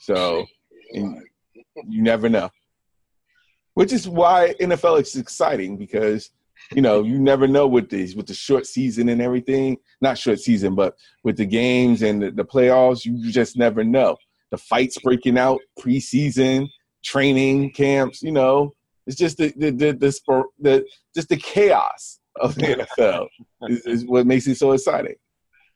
[0.00, 0.46] So
[0.92, 2.50] you never know.
[3.74, 6.30] Which is why NFL is exciting because
[6.74, 9.76] you know, you never know with these with the short season and everything.
[10.00, 14.16] Not short season, but with the games and the, the playoffs, you just never know.
[14.50, 16.68] The fights breaking out preseason,
[17.04, 18.22] training camps.
[18.22, 18.74] You know,
[19.06, 23.28] it's just the the the, the, the just the chaos of the NFL
[23.68, 25.14] is, is, what makes it so exciting.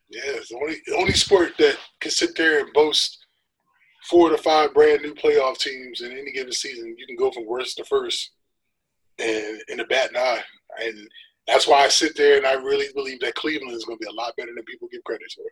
[0.08, 3.18] Yeah, it's the only the only sport that can sit there and boast
[4.08, 6.96] four to five brand new playoff teams in any given season.
[6.98, 8.32] You can go from worst to first,
[9.20, 10.42] and in the bat eye,
[10.82, 11.08] and
[11.46, 14.10] that's why I sit there and I really believe that Cleveland is going to be
[14.10, 15.44] a lot better than people give credit for.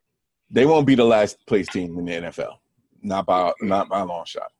[0.51, 2.57] They won't be the last place team in the NFL,
[3.03, 4.51] not by not by a long shot.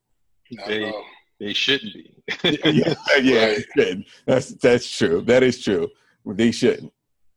[0.67, 0.93] They,
[1.41, 2.15] they shouldn't be.
[2.45, 4.05] yeah, yeah, right.
[4.27, 5.23] that's that's true.
[5.23, 5.89] That is true.
[6.27, 6.93] They shouldn't.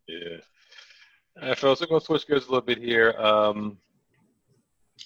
[0.07, 0.37] Yeah.
[1.41, 3.11] All right, fellas, we're going to switch gears a little bit here.
[3.17, 3.77] Um,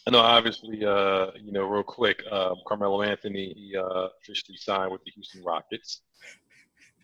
[0.07, 4.91] I know, obviously, uh, you know, real quick, uh, Carmelo Anthony he, uh, officially signed
[4.91, 6.01] with the Houston Rockets.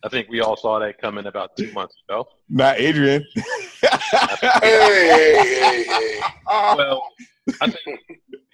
[0.03, 2.27] I think we all saw that coming about two months ago.
[2.49, 3.23] Not Adrian.
[3.35, 3.89] hey,
[4.61, 7.07] hey, hey, well,
[7.61, 7.99] I think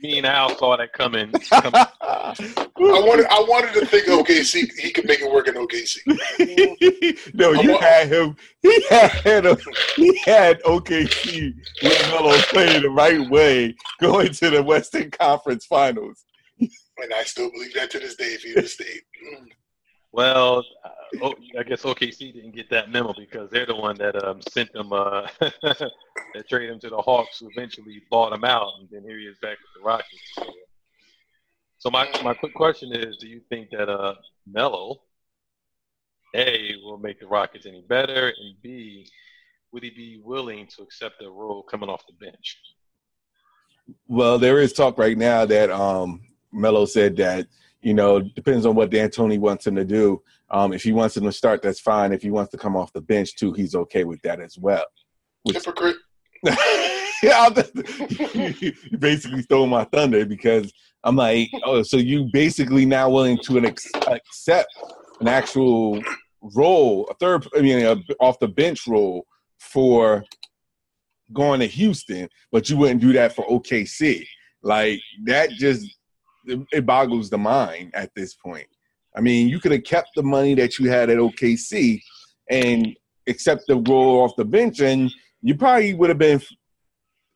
[0.01, 1.31] me and Al saw that coming.
[1.31, 1.71] coming.
[1.73, 2.33] I
[2.77, 4.69] wanted, I wanted to think OKC.
[4.77, 7.33] He could make it work in OKC.
[7.33, 8.36] no, you want, had him.
[8.62, 9.57] He had him.
[9.95, 16.25] He had OKC with Melo playing the right way, going to the Western Conference Finals.
[16.60, 18.25] And I still believe that to this day.
[18.25, 19.01] If he stayed.
[20.17, 24.41] Well, uh, I guess OKC didn't get that memo because they're the one that um,
[24.49, 28.89] sent them, uh, that traded him to the Hawks, who eventually bought him out, and
[28.89, 30.10] then here he is back with the Rockets.
[30.34, 30.45] So,
[31.77, 34.15] so my my quick question is: Do you think that uh,
[34.51, 35.03] Melo,
[36.36, 39.08] A, will make the Rockets any better, and B,
[39.71, 42.58] would he be willing to accept a role coming off the bench?
[44.08, 47.45] Well, there is talk right now that um, Melo said that
[47.82, 50.22] you know, depends on what D'Antoni wants him to do.
[50.50, 52.12] Um, if he wants him to start, that's fine.
[52.12, 54.86] If he wants to come off the bench too, he's okay with that as well.
[55.44, 55.98] Which, Hypocrite.
[57.24, 57.50] yeah,
[58.60, 60.72] you basically stole my thunder because
[61.04, 64.70] I'm like, oh, so you basically now willing to accept
[65.20, 66.02] an actual
[66.56, 69.26] role, a third, I mean, a, off the bench role
[69.60, 70.24] for
[71.34, 74.26] going to Houston, but you wouldn't do that for OKC.
[74.62, 75.96] Like that just
[76.47, 78.67] it boggles the mind at this point.
[79.15, 82.01] I mean, you could have kept the money that you had at OKC
[82.49, 82.95] and
[83.27, 86.41] accept the role off the bench, and you probably would have been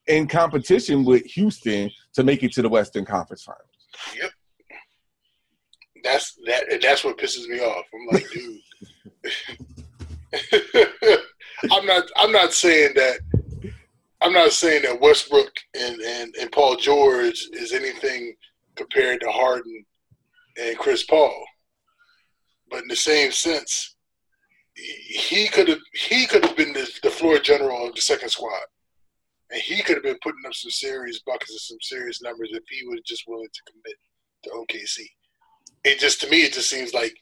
[0.08, 3.66] in competition with Houston to make it to the Western Conference Finals.
[4.16, 4.32] Yep.
[6.04, 6.80] That's that.
[6.82, 7.86] That's what pisses me off.
[7.94, 8.60] I'm like, dude.
[11.72, 12.10] I'm not.
[12.16, 13.20] I'm not saying that.
[14.22, 18.36] I'm not saying that Westbrook and, and, and Paul George is anything
[18.76, 19.86] compared to Harden
[20.58, 21.46] and Chris Paul.
[22.70, 23.96] But in the same sense,
[24.76, 28.64] he could have he could have been the, the, floor general of the second squad,
[29.52, 32.64] and he could have been putting up some serious buckets and some serious numbers if
[32.70, 33.98] he was just willing to commit
[34.44, 35.06] to OKC.
[35.84, 37.14] It just to me, it just seems like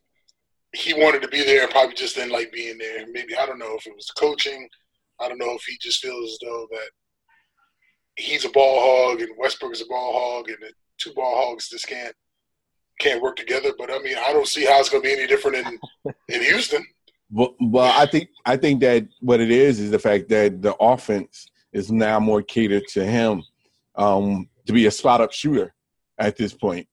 [0.74, 3.06] he wanted to be there and probably just didn't like being there.
[3.12, 4.70] Maybe I don't know if it was coaching.
[5.20, 6.90] I don't know if he just feels as though that
[8.16, 10.58] he's a ball hog and Westbrook is a ball hog and
[11.00, 12.16] two ball hogs just can't
[13.00, 13.72] can't work together.
[13.78, 16.42] But I mean, I don't see how it's going to be any different in in
[16.44, 16.86] Houston.
[17.32, 20.76] Well, well, I think I think that what it is is the fact that the
[20.78, 23.44] offense is now more catered to him
[23.96, 25.74] um, to be a spot up shooter
[26.18, 26.88] at this point.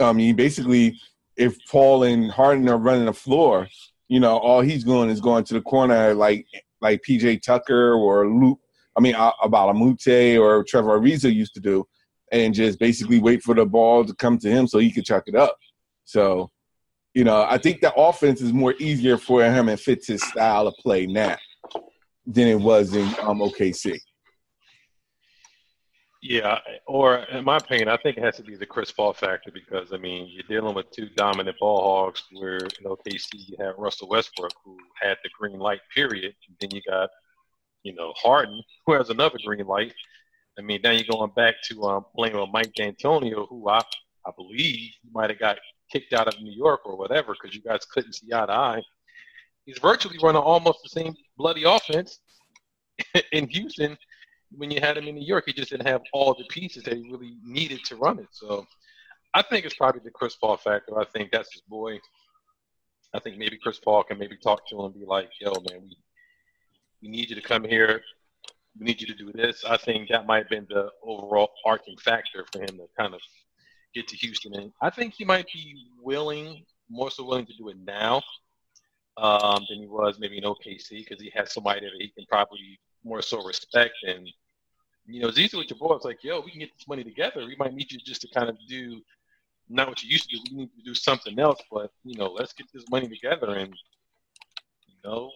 [0.00, 0.98] I mean, basically,
[1.36, 3.68] if Paul and Harden are running the floor,
[4.08, 6.46] you know, all he's going is going to the corner like
[6.80, 8.58] like PJ Tucker or Luke.
[8.96, 11.86] I mean, about Amute or Trevor Ariza used to do
[12.30, 15.24] and just basically wait for the ball to come to him so he could chuck
[15.26, 15.56] it up.
[16.04, 16.50] So,
[17.14, 20.66] you know, I think the offense is more easier for him and fits his style
[20.66, 21.36] of play now
[22.26, 23.98] than it was in um, OKC.
[26.22, 29.50] Yeah, or in my opinion, I think it has to be the Chris Paul factor
[29.50, 32.24] because I mean you're dealing with two dominant ball hogs.
[32.32, 36.70] Where in OKC you have Russell Westbrook who had the green light period, and then
[36.72, 37.08] you got
[37.84, 39.94] you know Harden who has another green light,
[40.58, 43.80] I mean, now you're going back to um, playing with Mike D'Antoni, who I,
[44.26, 45.58] I believe might have got
[45.90, 48.82] kicked out of New York or whatever because you guys couldn't see eye to eye.
[49.64, 52.20] He's virtually running almost the same bloody offense
[53.32, 53.96] in Houston
[54.52, 55.44] when you had him in New York.
[55.46, 58.28] He just didn't have all the pieces that he really needed to run it.
[58.32, 58.66] So
[59.34, 60.98] I think it's probably the Chris Paul factor.
[60.98, 61.98] I think that's his boy.
[63.14, 65.82] I think maybe Chris Paul can maybe talk to him and be like, "Yo, man,
[65.82, 65.96] we
[67.02, 68.02] we need you to come here
[68.78, 69.64] we need you to do this.
[69.68, 73.20] I think that might have been the overall arcing factor for him to kind of
[73.94, 74.54] get to Houston.
[74.56, 78.22] And I think he might be willing, more so willing to do it now.
[79.18, 82.80] um, than he was maybe in OKC because he has somebody that he can probably
[83.04, 83.94] more so respect.
[84.06, 84.28] And
[85.06, 85.96] you know, it's easy with your boy.
[85.96, 87.46] It's like, yo, we can get this money together.
[87.46, 89.02] We might need you just to kind of do
[89.68, 90.42] not what you used to do.
[90.52, 91.60] We need to do something else.
[91.72, 93.54] But you know, let's get this money together.
[93.56, 93.74] And
[94.88, 95.32] you know,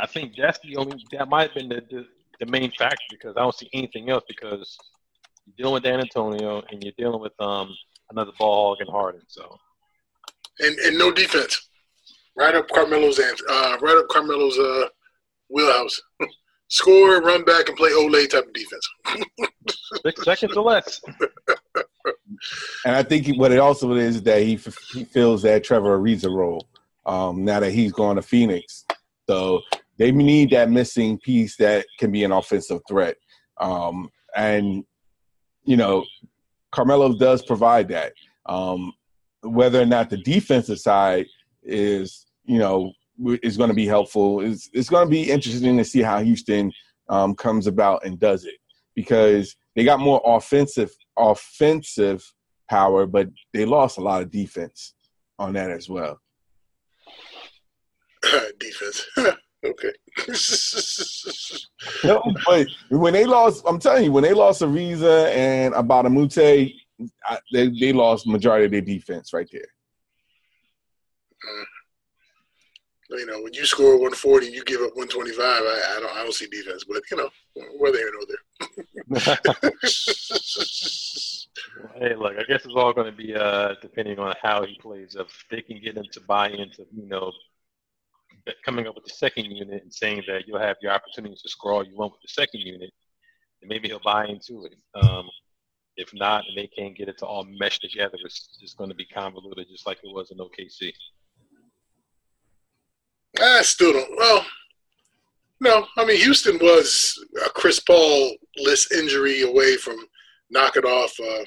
[0.00, 2.06] I think that's the only that might have been the, the,
[2.40, 4.76] the main factor because I don't see anything else because
[5.46, 7.74] you're dealing with D'Antoni and you're dealing with um
[8.10, 9.22] another ball hog and Harden.
[9.26, 9.58] So
[10.60, 11.68] and and no defense.
[12.36, 14.88] Right up Carmelo's uh, right up Carmelo's uh,
[15.48, 16.00] wheelhouse.
[16.70, 18.86] Score, run back, and play Olay type of defense.
[20.04, 21.00] Six seconds or less.
[22.84, 24.58] and I think what it also is that he
[24.92, 26.68] he feels that Trevor Ariza role
[27.06, 28.84] um, now that he's gone to Phoenix.
[29.26, 29.62] So
[29.98, 33.16] they need that missing piece that can be an offensive threat.
[33.58, 34.84] Um, and
[35.64, 36.04] you know,
[36.72, 38.12] Carmelo does provide that.
[38.46, 38.92] Um,
[39.42, 41.26] whether or not the defensive side
[41.62, 42.92] is, you know,
[43.42, 44.40] is going to be helpful.
[44.40, 46.72] It's, it's going to be interesting to see how Houston
[47.08, 48.54] um, comes about and does it
[48.94, 52.24] because they got more offensive offensive
[52.70, 54.94] power, but they lost a lot of defense
[55.38, 56.20] on that as well.
[58.58, 59.06] defense.
[59.64, 59.92] okay.
[62.04, 66.74] no, but when they lost, I'm telling you, when they lost Ariza and Mbah-a-Moute, they
[67.52, 69.62] they lost majority of their defense right there.
[71.46, 71.64] Mm.
[73.10, 75.40] You know, when you score 140, you give up 125.
[75.40, 77.30] I, I don't I don't see defense, but you know,
[77.78, 78.42] whether here nor there.
[81.98, 85.16] hey, look, I guess it's all going to be uh, depending on how he plays.
[85.18, 87.32] If they can get him to buy into, you know,
[88.64, 91.72] coming up with the second unit and saying that you'll have your opportunities to score
[91.72, 92.90] all you want with the second unit,
[93.60, 94.74] then maybe he'll buy into it.
[94.94, 95.28] Um,
[95.96, 98.96] if not, and they can't get it to all mesh together, it's just going to
[98.96, 100.92] be convoluted, just like it was in OKC.
[103.40, 104.16] I still don't.
[104.16, 104.46] Well,
[105.60, 109.96] no, I mean Houston was a Chris Paul list injury away from
[110.50, 111.44] knocking off uh,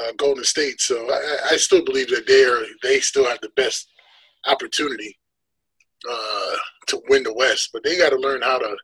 [0.00, 3.50] uh, Golden State, so I, I, still believe that they are they still have the
[3.56, 3.88] best
[4.46, 5.16] opportunity
[6.08, 6.56] uh,
[6.88, 8.76] to win the West, but they got to learn how to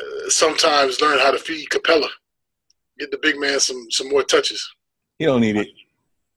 [0.00, 2.08] uh, sometimes learn how to feed Capela,
[2.98, 4.68] get the big man some some more touches.
[5.18, 5.68] He don't need it.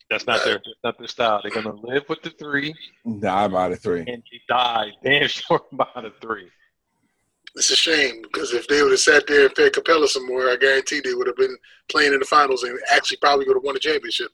[0.09, 1.41] That's not their that's not their style.
[1.41, 2.73] They're gonna live with the three.
[3.19, 3.99] Die by the three.
[4.07, 6.49] And he died damn sure by the three.
[7.55, 10.49] It's a shame because if they would have sat there and fed Capela some more,
[10.49, 11.57] I guarantee they would have been
[11.89, 14.31] playing in the finals and actually probably would have won the championship.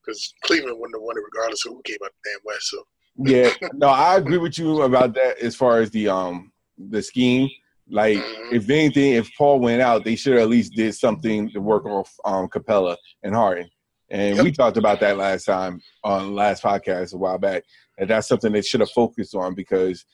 [0.00, 2.70] Because Cleveland wouldn't have won it regardless of who came out the damn West.
[2.70, 2.84] So
[3.18, 7.48] yeah, no, I agree with you about that as far as the um the scheme.
[7.88, 8.18] Like,
[8.50, 12.12] if anything, if Paul went out, they should at least did something to work off
[12.24, 13.68] um, Capela and Harden.
[14.10, 14.44] And yep.
[14.44, 17.62] we talked about that last time on last podcast a while back.
[17.98, 20.04] And that's something they should have focused on because,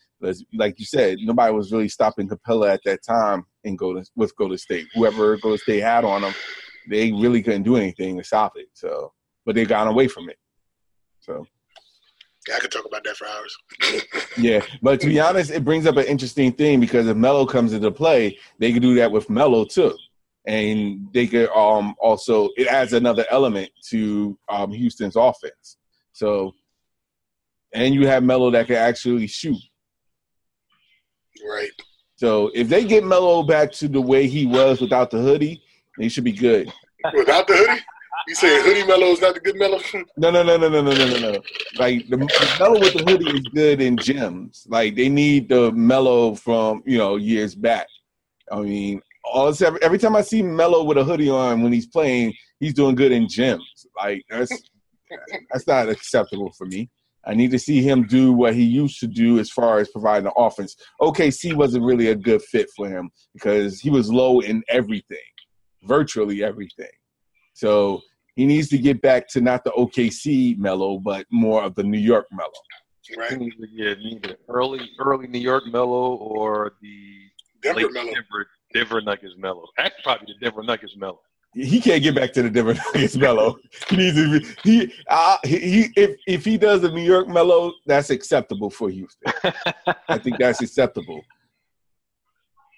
[0.53, 4.59] like you said, nobody was really stopping Capela at that time in Golden with Golden
[4.59, 4.87] State.
[4.95, 6.35] Whoever Golden State had on them,
[6.89, 8.69] they really couldn't do anything to stop it.
[8.75, 9.13] So,
[9.47, 10.37] but they got away from it.
[11.21, 11.47] So
[12.55, 13.57] I could talk about that for hours.
[14.37, 17.73] yeah, but to be honest, it brings up an interesting thing because if Melo comes
[17.73, 19.97] into play, they could do that with Melo too,
[20.47, 25.77] and they could um also it adds another element to um Houston's offense.
[26.13, 26.53] So,
[27.73, 29.59] and you have Melo that can actually shoot.
[31.49, 31.71] Right.
[32.17, 35.63] So if they get Melo back to the way he was without the hoodie,
[35.99, 36.73] they should be good.
[37.15, 37.83] Without the hoodie?
[38.29, 39.79] You saying hoodie Melo is not the good Melo?
[40.17, 41.43] no, no, no, no, no, no, no, no.
[41.79, 44.63] Like the, the Melo with the hoodie is good in gyms.
[44.69, 47.87] Like they need the Melo from you know years back.
[48.51, 51.87] I mean, all every, every time I see Melo with a hoodie on when he's
[51.87, 53.61] playing, he's doing good in gyms.
[53.97, 54.53] Like that's
[55.51, 56.91] that's not acceptable for me.
[57.25, 60.25] I need to see him do what he used to do as far as providing
[60.25, 60.77] the offense.
[61.01, 65.19] OKC wasn't really a good fit for him because he was low in everything,
[65.85, 66.91] virtually everything.
[67.55, 68.01] So
[68.35, 71.99] he needs to get back to not the OKC Melo, but more of the New
[71.99, 72.51] York Melo.
[73.17, 73.53] Right.
[73.73, 77.19] Yeah, neither early early New York Melo or the
[77.63, 78.13] Denver Melo.
[78.13, 79.65] Denver, Denver Nuggets Melo.
[79.79, 81.21] Actually, probably the Denver Nuggets Melo.
[81.55, 83.59] He can't get back to the Denver Nuggets Melo.
[83.89, 87.73] he needs to be, he, uh, he if if he does the New York Melo,
[87.87, 89.33] that's acceptable for Houston.
[90.09, 91.23] I think that's acceptable.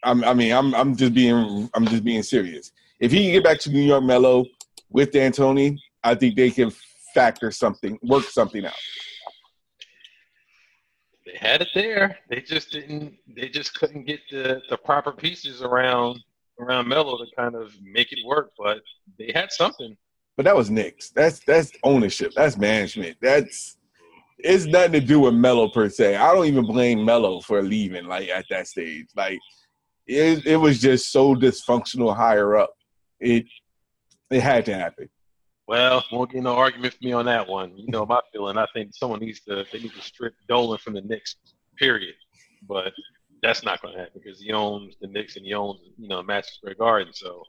[0.02, 2.72] I'm, I mean, I'm I'm just being I'm just being serious.
[3.00, 4.46] If he can get back to New York Melo,
[4.90, 6.72] with D'Antoni, I think they can
[7.14, 8.74] factor something, work something out.
[11.26, 12.18] They had it there.
[12.28, 13.14] They just didn't.
[13.34, 16.20] They just couldn't get the, the proper pieces around
[16.60, 18.50] around Melo to kind of make it work.
[18.58, 18.80] But
[19.18, 19.96] they had something.
[20.36, 21.10] But that was Knicks.
[21.10, 22.32] That's that's ownership.
[22.36, 23.16] That's management.
[23.22, 23.78] That's
[24.38, 26.16] it's nothing to do with Melo per se.
[26.16, 29.06] I don't even blame Melo for leaving like at that stage.
[29.16, 29.38] Like
[30.06, 32.74] it, it was just so dysfunctional higher up.
[33.20, 33.46] It
[34.30, 35.08] it had to happen.
[35.66, 37.76] Well, won't get no argument from me on that one.
[37.76, 38.58] You know my feeling.
[38.58, 41.36] I think someone needs to they need to strip Dolan from the Knicks.
[41.78, 42.14] Period.
[42.68, 42.92] But
[43.42, 46.22] that's not going to happen because he owns the Knicks and he owns you know
[46.22, 47.12] Madison Square Garden.
[47.14, 47.44] So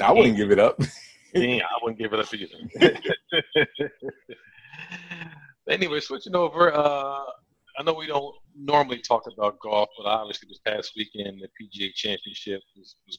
[0.00, 0.80] I wouldn't give it up.
[1.34, 3.88] yeah, I wouldn't give it up either.
[5.68, 6.74] anyway, switching over.
[6.74, 7.24] Uh,
[7.78, 11.94] I know we don't normally talk about golf, but obviously this past weekend the PGA
[11.94, 13.18] Championship was, was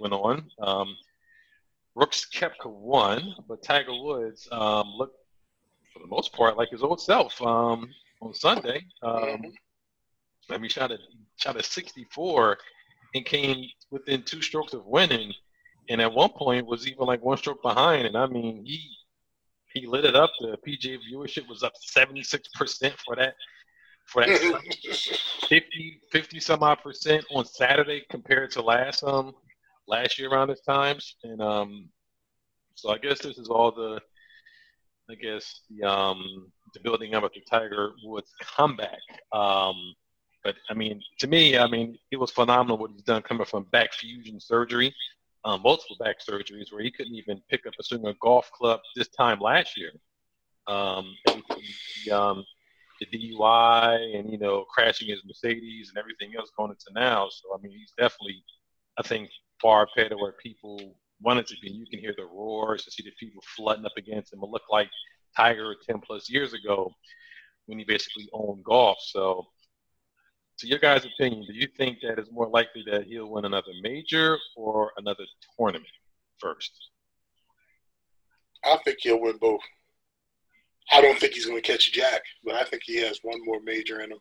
[0.00, 0.50] went on.
[0.60, 0.96] Um,
[1.94, 5.16] Brooks Koepka won, but Tiger Woods um, looked,
[5.92, 7.88] for the most part, like his old self um,
[8.20, 8.84] on Sunday.
[9.02, 9.52] Um,
[10.50, 10.98] I mean, shot a
[11.36, 12.58] shot a 64
[13.14, 15.32] and came within two strokes of winning,
[15.88, 18.06] and at one point was even like one stroke behind.
[18.06, 18.90] And I mean, he
[19.72, 20.30] he lit it up.
[20.40, 23.34] The PGA viewership was up 76 percent for that
[24.06, 24.30] for that
[25.48, 29.32] 50 50 some odd percent on Saturday compared to last um
[29.86, 31.16] last year around this times.
[31.22, 31.88] And um,
[32.74, 34.00] so I guess this is all the,
[35.10, 38.98] I guess the um, the building up of the Tiger Woods comeback.
[39.32, 39.94] Um,
[40.42, 43.64] but I mean, to me, I mean, it was phenomenal what he's done coming from
[43.64, 44.94] back fusion surgery,
[45.44, 49.08] um, multiple back surgeries, where he couldn't even pick up a single golf club this
[49.08, 49.92] time last year.
[50.66, 51.14] Um,
[52.04, 52.44] the, um,
[53.00, 57.28] the DUI and you know crashing his Mercedes and everything else going into now.
[57.30, 58.42] So I mean, he's definitely,
[58.98, 59.30] I think,
[59.64, 60.78] far ahead of where people
[61.22, 61.70] wanted to be.
[61.70, 64.40] You can hear the roars and see the people flooding up against him.
[64.42, 64.90] It looked like
[65.34, 66.92] Tiger 10 plus years ago
[67.64, 68.98] when he basically owned golf.
[69.00, 69.46] So,
[70.58, 73.72] to your guys' opinion, do you think that it's more likely that he'll win another
[73.80, 75.24] major or another
[75.58, 75.88] tournament
[76.38, 76.70] first?
[78.64, 79.62] I think he'll win both.
[80.92, 83.60] I don't think he's going to catch Jack, but I think he has one more
[83.64, 84.18] major in him.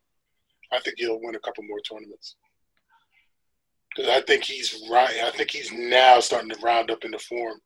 [0.72, 2.38] I think he'll win a couple more tournaments
[3.96, 5.16] because I think he's right.
[5.24, 7.60] I think he's now starting to round up into form.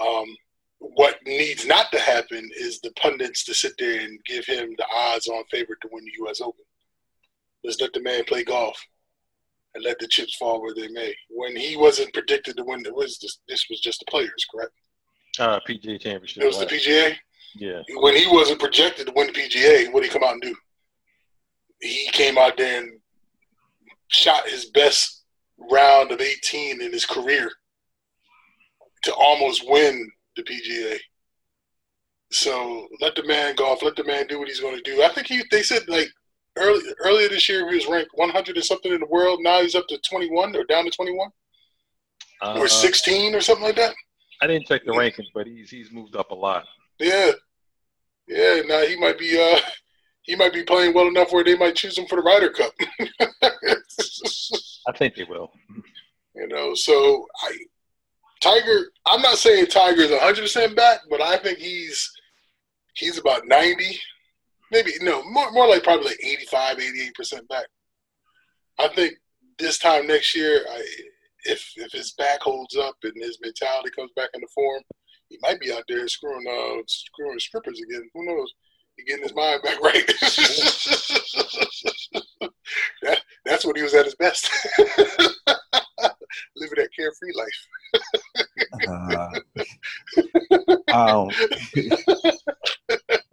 [0.00, 0.26] Um,
[0.78, 4.86] what needs not to happen is the pundits to sit there and give him the
[4.92, 6.40] odds-on favorite to win the U.S.
[6.40, 6.64] Open.
[7.62, 8.76] Let's let the man play golf
[9.74, 11.14] and let the chips fall where they may.
[11.30, 14.72] When he wasn't predicted to win, it was this, this was just the players, correct?
[15.38, 16.42] Uh, PGA Championship.
[16.42, 17.16] It was the PGA.
[17.54, 17.82] Yeah.
[17.96, 20.56] When he wasn't projected to win the PGA, what did he come out and do?
[21.80, 22.98] He came out there and
[24.08, 25.21] shot his best
[25.70, 27.50] round of 18 in his career
[29.04, 30.98] to almost win the PGA.
[32.30, 33.82] So let the man golf.
[33.82, 35.02] Let the man do what he's going to do.
[35.02, 35.42] I think he.
[35.50, 36.08] They said like
[36.56, 39.40] early earlier this year he was ranked 100 or something in the world.
[39.42, 41.28] Now he's up to 21 or down to 21
[42.42, 43.94] uh, or 16 or something like that.
[44.40, 46.64] I didn't check the rankings, but he's he's moved up a lot.
[46.98, 47.32] Yeah,
[48.26, 48.62] yeah.
[48.66, 49.60] Now he might be uh
[50.22, 52.72] he might be playing well enough where they might choose him for the Ryder Cup.
[54.86, 55.52] I think they will.
[56.34, 57.52] You know, so I
[58.42, 58.90] Tiger.
[59.06, 62.10] I'm not saying Tiger is 100 percent back, but I think he's
[62.94, 63.98] he's about 90,
[64.70, 67.66] maybe no more more like probably like 85, 88 percent back.
[68.78, 69.14] I think
[69.58, 70.82] this time next year, I,
[71.44, 74.82] if if his back holds up and his mentality comes back into form,
[75.28, 78.08] he might be out there screwing uh screwing strippers again.
[78.14, 78.52] Who knows?
[78.96, 80.04] He getting his mind back right.
[83.44, 84.50] that, that's when he was at his best.
[86.56, 87.68] Living that carefree life.
[88.88, 89.28] uh,
[90.88, 91.34] I, don't,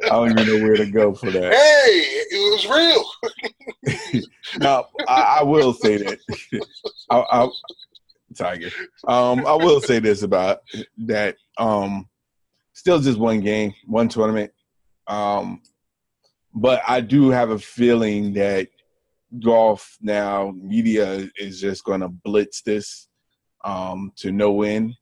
[0.04, 1.54] I don't even know where to go for that.
[1.54, 2.02] Hey,
[2.32, 4.24] it was real.
[4.60, 6.20] now, I, I, will say that.
[7.10, 7.50] I, I,
[8.36, 8.70] Tiger.
[9.08, 10.60] Um, I will say this about
[10.98, 11.38] that.
[11.58, 12.08] Um,
[12.74, 14.52] still just one game, one tournament.
[15.08, 15.62] Um,
[16.54, 18.68] but I do have a feeling that
[19.44, 23.08] golf now media is just going to blitz this
[23.64, 24.96] um, to no end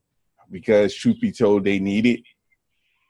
[0.51, 2.21] because truth be told they need it.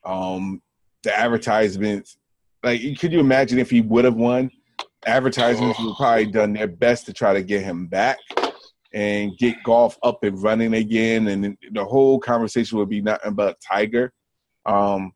[0.06, 0.62] Um,
[1.04, 2.18] the advertisements
[2.64, 4.52] like could you imagine if he would have won?
[5.06, 8.18] Advertisements would probably done their best to try to get him back
[8.94, 13.58] and get golf up and running again and the whole conversation would be nothing but
[13.62, 14.12] tiger.
[14.66, 15.14] Um,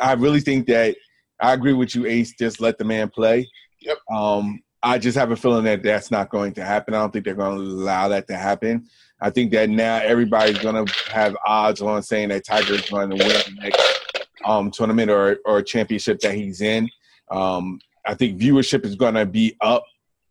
[0.00, 0.96] i really think that
[1.40, 3.48] i agree with you ace just let the man play
[3.82, 3.98] Yep.
[4.10, 6.94] Um, I just have a feeling that that's not going to happen.
[6.94, 8.88] I don't think they're going to allow that to happen.
[9.20, 13.10] I think that now everybody's going to have odds on saying that Tiger is going
[13.10, 16.88] to win the next um, tournament or, or championship that he's in.
[17.30, 19.84] Um, I think viewership is going to be up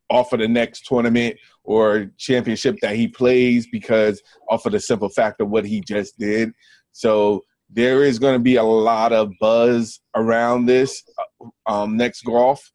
[0.10, 5.08] off of the next tournament or championship that he plays because off of the simple
[5.08, 6.52] fact of what he just did.
[6.92, 11.02] So there is going to be a lot of buzz around this
[11.40, 12.70] uh, um, next golf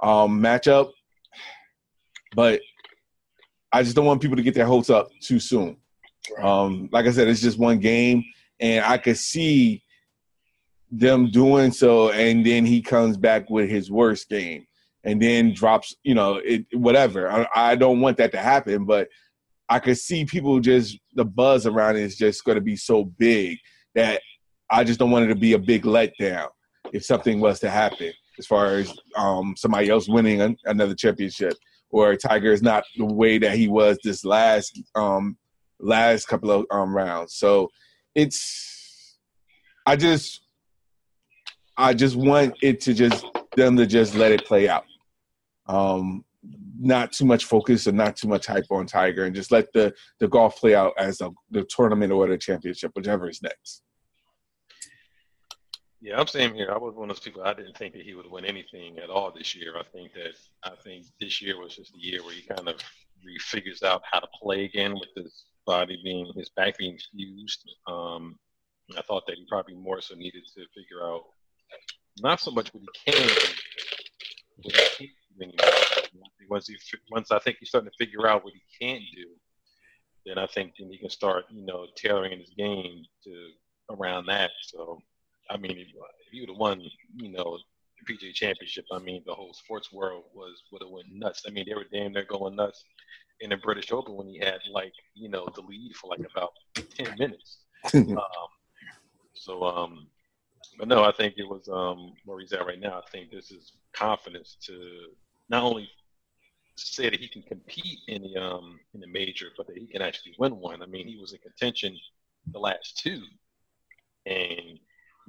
[0.00, 0.90] um, matchup,
[2.34, 2.60] but
[3.72, 5.76] I just don't want people to get their hopes up too soon.
[6.40, 8.24] Um, like I said, it's just one game,
[8.60, 9.82] and I could see
[10.90, 14.66] them doing so, and then he comes back with his worst game,
[15.04, 17.30] and then drops, you know, it whatever.
[17.30, 19.08] I, I don't want that to happen, but
[19.68, 23.04] I could see people just the buzz around it is just going to be so
[23.04, 23.58] big
[23.94, 24.22] that
[24.70, 26.48] I just don't want it to be a big letdown
[26.92, 31.54] if something was to happen as far as um, somebody else winning an, another championship
[31.90, 35.36] or Tiger is not the way that he was this last um,
[35.80, 37.34] last couple of um, rounds.
[37.34, 37.70] So
[38.14, 39.18] it's
[39.86, 40.42] I just
[41.76, 43.24] I just want it to just
[43.56, 44.84] them to just let it play out.
[45.66, 46.24] Um,
[46.80, 49.92] not too much focus and not too much hype on Tiger, and just let the
[50.20, 53.82] the golf play out as a, the tournament or the championship, whichever is next.
[56.00, 56.70] Yeah, I'm saying here.
[56.72, 57.42] I was one of those people.
[57.42, 59.74] I didn't think that he would win anything at all this year.
[59.76, 62.76] I think that I think this year was just the year where he kind of
[63.26, 67.68] refigures out how to play again with his body being his back being fused.
[67.88, 68.38] Um,
[68.96, 71.24] I thought that he probably more so needed to figure out
[72.20, 73.28] not so much what he can
[74.62, 75.10] what he
[75.42, 75.72] anymore.
[76.48, 76.76] Once he
[77.10, 79.26] once I think he's starting to figure out what he can't do,
[80.26, 83.48] then I think then he can start you know tailoring his game to
[83.90, 84.50] around that.
[84.62, 85.02] So
[85.50, 86.82] I mean, if, if he would have won,
[87.16, 87.58] you know,
[87.98, 91.44] the PGA Championship, I mean, the whole sports world was would have went nuts.
[91.46, 92.84] I mean, they were damn near going nuts
[93.40, 96.52] in the British Open when he had like, you know, the lead for like about
[96.94, 97.58] ten minutes.
[97.94, 98.16] um,
[99.34, 100.08] so, um,
[100.78, 102.98] but no, I think it was um, where he's at right now.
[102.98, 105.08] I think this is confidence to
[105.48, 105.88] not only
[106.76, 110.02] say that he can compete in the um, in the major, but that he can
[110.02, 110.82] actually win one.
[110.82, 111.96] I mean, he was in contention
[112.52, 113.22] the last two,
[114.26, 114.78] and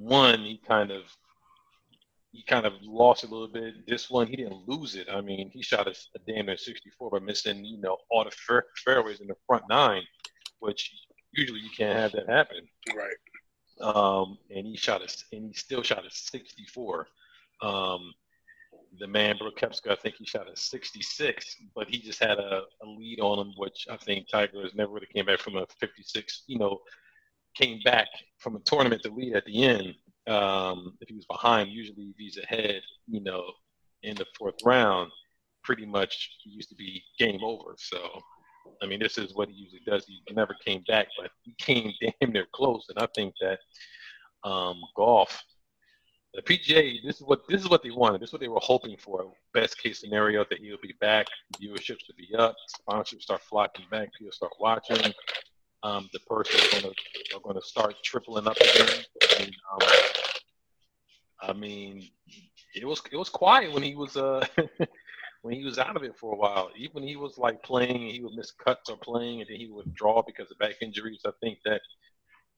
[0.00, 1.02] one he kind of
[2.32, 3.86] he kind of lost a little bit.
[3.86, 5.08] This one he didn't lose it.
[5.12, 8.30] I mean, he shot a, a damn near 64 by missing you know all the
[8.30, 10.02] fair, fairways in the front nine,
[10.60, 10.92] which
[11.32, 12.66] usually you can't have that happen.
[12.96, 13.14] Right.
[13.80, 17.06] Um, and he shot a and he still shot a 64.
[17.62, 18.12] Um,
[18.98, 22.62] the man Brooks Koepka, I think he shot a 66, but he just had a,
[22.82, 25.66] a lead on him, which I think Tiger has never really came back from a
[25.78, 26.44] 56.
[26.46, 26.80] You know,
[27.54, 29.94] came back from a tournament to lead at the end.
[30.26, 33.44] Um, if he was behind, usually if he's ahead, you know,
[34.02, 35.10] in the fourth round,
[35.62, 37.74] pretty much he used to be game over.
[37.76, 37.98] So,
[38.82, 40.06] I mean, this is what he usually does.
[40.06, 42.86] He never came back, but he came damn near close.
[42.88, 43.58] And I think that
[44.48, 45.42] um, golf,
[46.34, 48.20] the PGA, this is what this is what they wanted.
[48.20, 49.32] This is what they were hoping for.
[49.52, 51.26] Best case scenario that he'll be back,
[51.60, 55.12] viewership should be up, sponsors start flocking back, people start watching
[55.82, 59.04] um, the purse are going to going to start tripling up again.
[59.38, 59.88] And, um,
[61.42, 62.08] I mean,
[62.74, 64.44] it was it was quiet when he was uh
[65.42, 66.70] when he was out of it for a while.
[66.76, 69.66] Even when he was like playing, he would miss cuts or playing, and then he
[69.66, 71.22] would withdraw because of back injuries.
[71.26, 71.80] I think that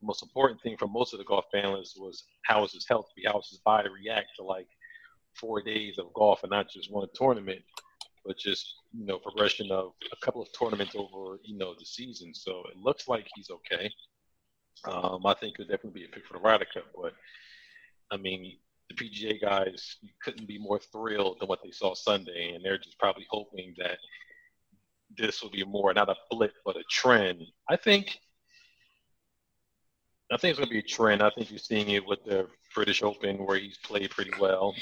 [0.00, 3.06] the most important thing for most of the golf families was how was his health
[3.14, 4.66] be, how was his body react to like
[5.34, 7.62] four days of golf and not just one tournament
[8.26, 12.34] but just you know progression of a couple of tournaments over you know the season.
[12.34, 13.90] So it looks like he's okay.
[14.84, 17.14] Um, I think he'll definitely be a pick for the Ryder Cup, but
[18.10, 22.64] I mean the PGA guys couldn't be more thrilled than what they saw Sunday, and
[22.64, 23.98] they're just probably hoping that
[25.16, 27.42] this will be more not a blip but a trend.
[27.68, 28.18] I think
[30.30, 31.22] I think it's going to be a trend.
[31.22, 34.74] I think you're seeing it with the British Open where he's played pretty well.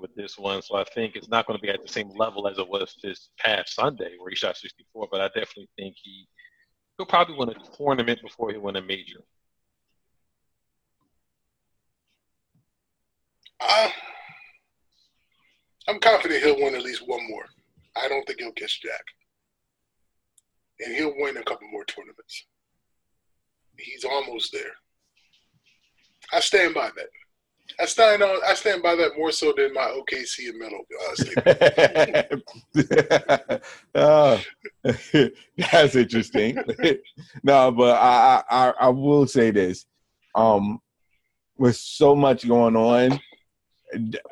[0.00, 2.46] With this one, so I think it's not going to be at the same level
[2.46, 5.08] as it was this past Sunday where he shot 64.
[5.10, 6.28] But I definitely think he
[6.96, 9.20] he'll probably win a tournament before he win a major.
[13.60, 13.88] Uh,
[15.88, 17.46] I'm confident he'll win at least one more.
[17.96, 19.04] I don't think he'll catch Jack,
[20.80, 22.46] and he'll win a couple more tournaments.
[23.76, 24.72] He's almost there.
[26.32, 27.08] I stand by that.
[27.80, 28.40] I stand on.
[28.46, 30.80] I stand by that more so than my OKC and Melo
[33.44, 33.58] uh,
[33.94, 34.40] oh,
[35.72, 36.56] that's interesting.
[37.42, 39.86] no, but I, I I will say this.
[40.34, 40.80] Um,
[41.56, 43.20] with so much going on,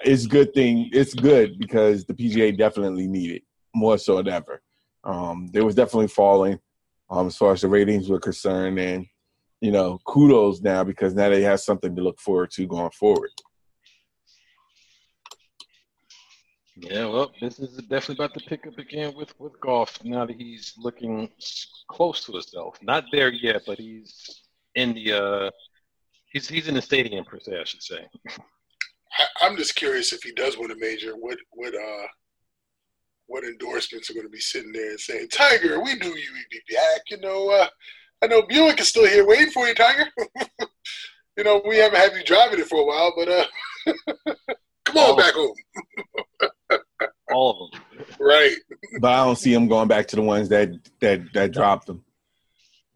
[0.04, 0.90] it's good thing.
[0.92, 3.42] It's good because the PGA definitely needed
[3.74, 4.62] more so than ever.
[5.04, 6.58] Um, they was definitely falling
[7.10, 9.06] um, as far as the ratings were concerned, and
[9.60, 13.30] you know, kudos now because now they have something to look forward to going forward.
[16.78, 20.36] Yeah, well, this is definitely about to pick up again with with golf now that
[20.36, 21.30] he's looking
[21.88, 22.78] close to himself.
[22.82, 24.42] Not there yet, but he's
[24.74, 25.50] in the uh
[26.36, 28.06] He's he's in the stadium per se, I should say.
[29.40, 32.06] I, am just curious if he does win a major, what what uh
[33.26, 36.50] what endorsements are going to be sitting there and saying, "Tiger, we knew you would
[36.50, 37.68] be back." You know, uh,
[38.26, 40.06] I know Buick is still here waiting for you, Tiger.
[41.36, 44.34] you know, we haven't had you driving it for a while, but uh,
[44.84, 45.54] come on back home.
[47.32, 48.56] All of them, right?
[49.00, 52.02] But I don't see him going back to the ones that that that dropped them.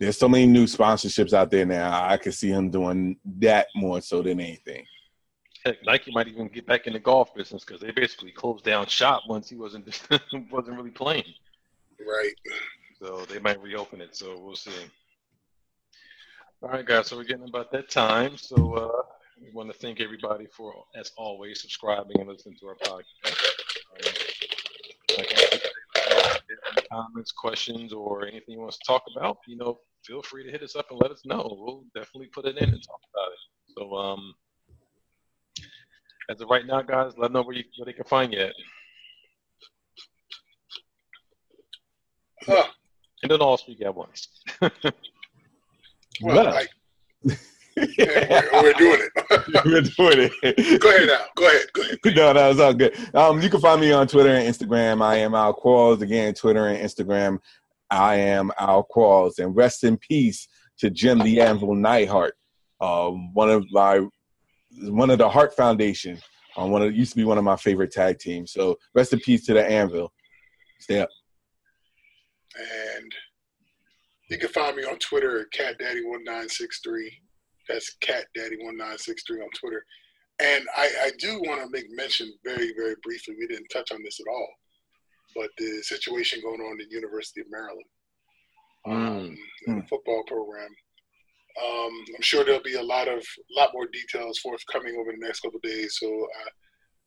[0.01, 2.05] There's so many new sponsorships out there now.
[2.05, 4.85] I could see him doing that more so than anything.
[5.65, 8.89] Heck, Nike might even get back in the golf business because they basically closed down
[8.89, 9.87] shop once he wasn't
[10.51, 11.33] wasn't really playing.
[12.01, 12.35] Right.
[12.99, 14.17] So they might reopen it.
[14.17, 14.73] So we'll see.
[16.63, 17.07] All right, guys.
[17.07, 18.37] So we're getting about that time.
[18.37, 19.03] So uh,
[19.41, 23.07] we want to thank everybody for, as always, subscribing and listening to our podcast.
[26.13, 30.51] Um, comments, questions, or anything you want to talk about, you know, feel free to
[30.51, 31.57] hit us up and let us know.
[31.59, 33.39] We'll definitely put it in and talk about it.
[33.79, 34.35] So, um,
[36.29, 38.41] as of right now, guys, let them know where, you, where they can find you
[38.41, 38.55] at.
[42.43, 42.67] Huh.
[43.23, 44.29] And don't all speak at once.
[46.23, 46.67] well, I,
[47.99, 49.65] yeah, we're, we're, doing it.
[49.65, 50.81] we're doing it.
[50.81, 51.25] Go ahead now.
[51.37, 51.67] Go ahead.
[51.73, 51.99] Go ahead.
[52.17, 53.15] No, that was all good.
[53.15, 55.03] Um, you can find me on Twitter and Instagram.
[55.03, 56.03] I am Al Qualls.
[56.03, 57.39] Again, Twitter and Instagram.
[57.91, 59.39] I am Al Qualls.
[59.39, 60.49] And rest in peace
[60.79, 62.35] to Jim the Anvil Neidhart,
[62.81, 64.07] um, one of my
[64.83, 66.19] one of the Hart Foundation.
[66.57, 68.53] Um, one of used to be one of my favorite tag teams.
[68.53, 70.13] So rest in peace to the Anvil.
[70.81, 71.09] Stay up.
[72.59, 73.15] And
[74.31, 77.11] you can find me on Twitter at CatDaddy1963.
[77.69, 79.85] That's CatDaddy1963 on Twitter.
[80.41, 83.35] And I, I do want to make mention very, very briefly.
[83.39, 84.49] We didn't touch on this at all,
[85.35, 87.85] but the situation going on at the University of Maryland
[88.87, 89.37] um, mm.
[89.67, 90.71] in the football program.
[91.63, 93.23] Um, I'm sure there'll be a lot of
[93.55, 96.51] lot more details forthcoming over the next couple days, so uh,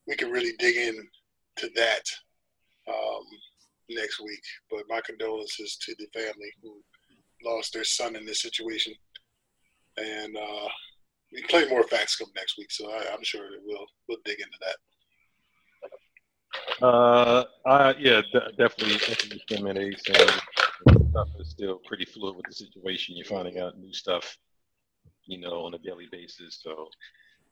[0.07, 1.07] we can really dig in
[1.55, 2.03] to that
[2.87, 3.23] um,
[3.89, 4.43] next week.
[4.69, 6.83] But my condolences to the family who
[7.45, 8.93] lost their son in this situation,
[9.97, 10.69] and uh,
[11.31, 14.57] we play more facts come next week, so I, am sure we'll we'll dig into
[14.61, 14.75] that.
[16.85, 19.99] Uh, uh yeah, d- definitely, definitely discriminate
[21.13, 23.15] stuff is still pretty fluid with the situation.
[23.15, 24.37] You're finding out new stuff,
[25.25, 26.59] you know, on a daily basis.
[26.61, 26.87] So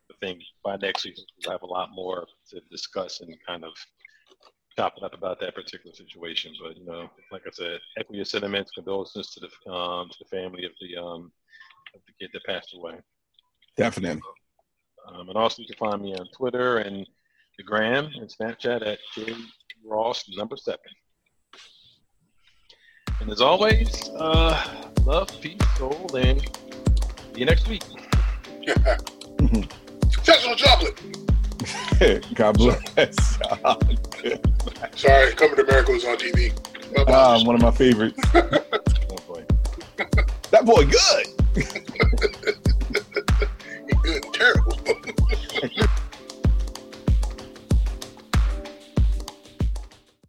[0.10, 3.74] I think by next week we'll have a lot more to discuss and kind of
[4.82, 6.54] chopping up about that particular situation.
[6.62, 10.26] But you know, like I said, echo your sentiments, condolences to the um, to the
[10.26, 11.32] family of the um,
[11.94, 12.96] of the kid that passed away.
[13.78, 14.22] Definitely.
[15.08, 17.08] Um, and also, you can find me on Twitter and
[17.58, 19.36] the Gram and Snapchat at J
[19.86, 20.80] Ross number seven.
[23.20, 27.84] And as always, uh, love, peace, soul, and see you next week.
[30.12, 31.31] Sensational chocolate.
[32.34, 33.38] God bless.
[34.96, 36.52] Sorry, Coming to America was on TV.
[37.08, 38.20] Ah, one of my favorites.
[38.36, 39.44] oh boy.
[40.50, 41.28] that boy good.
[43.88, 44.71] He good and terrible.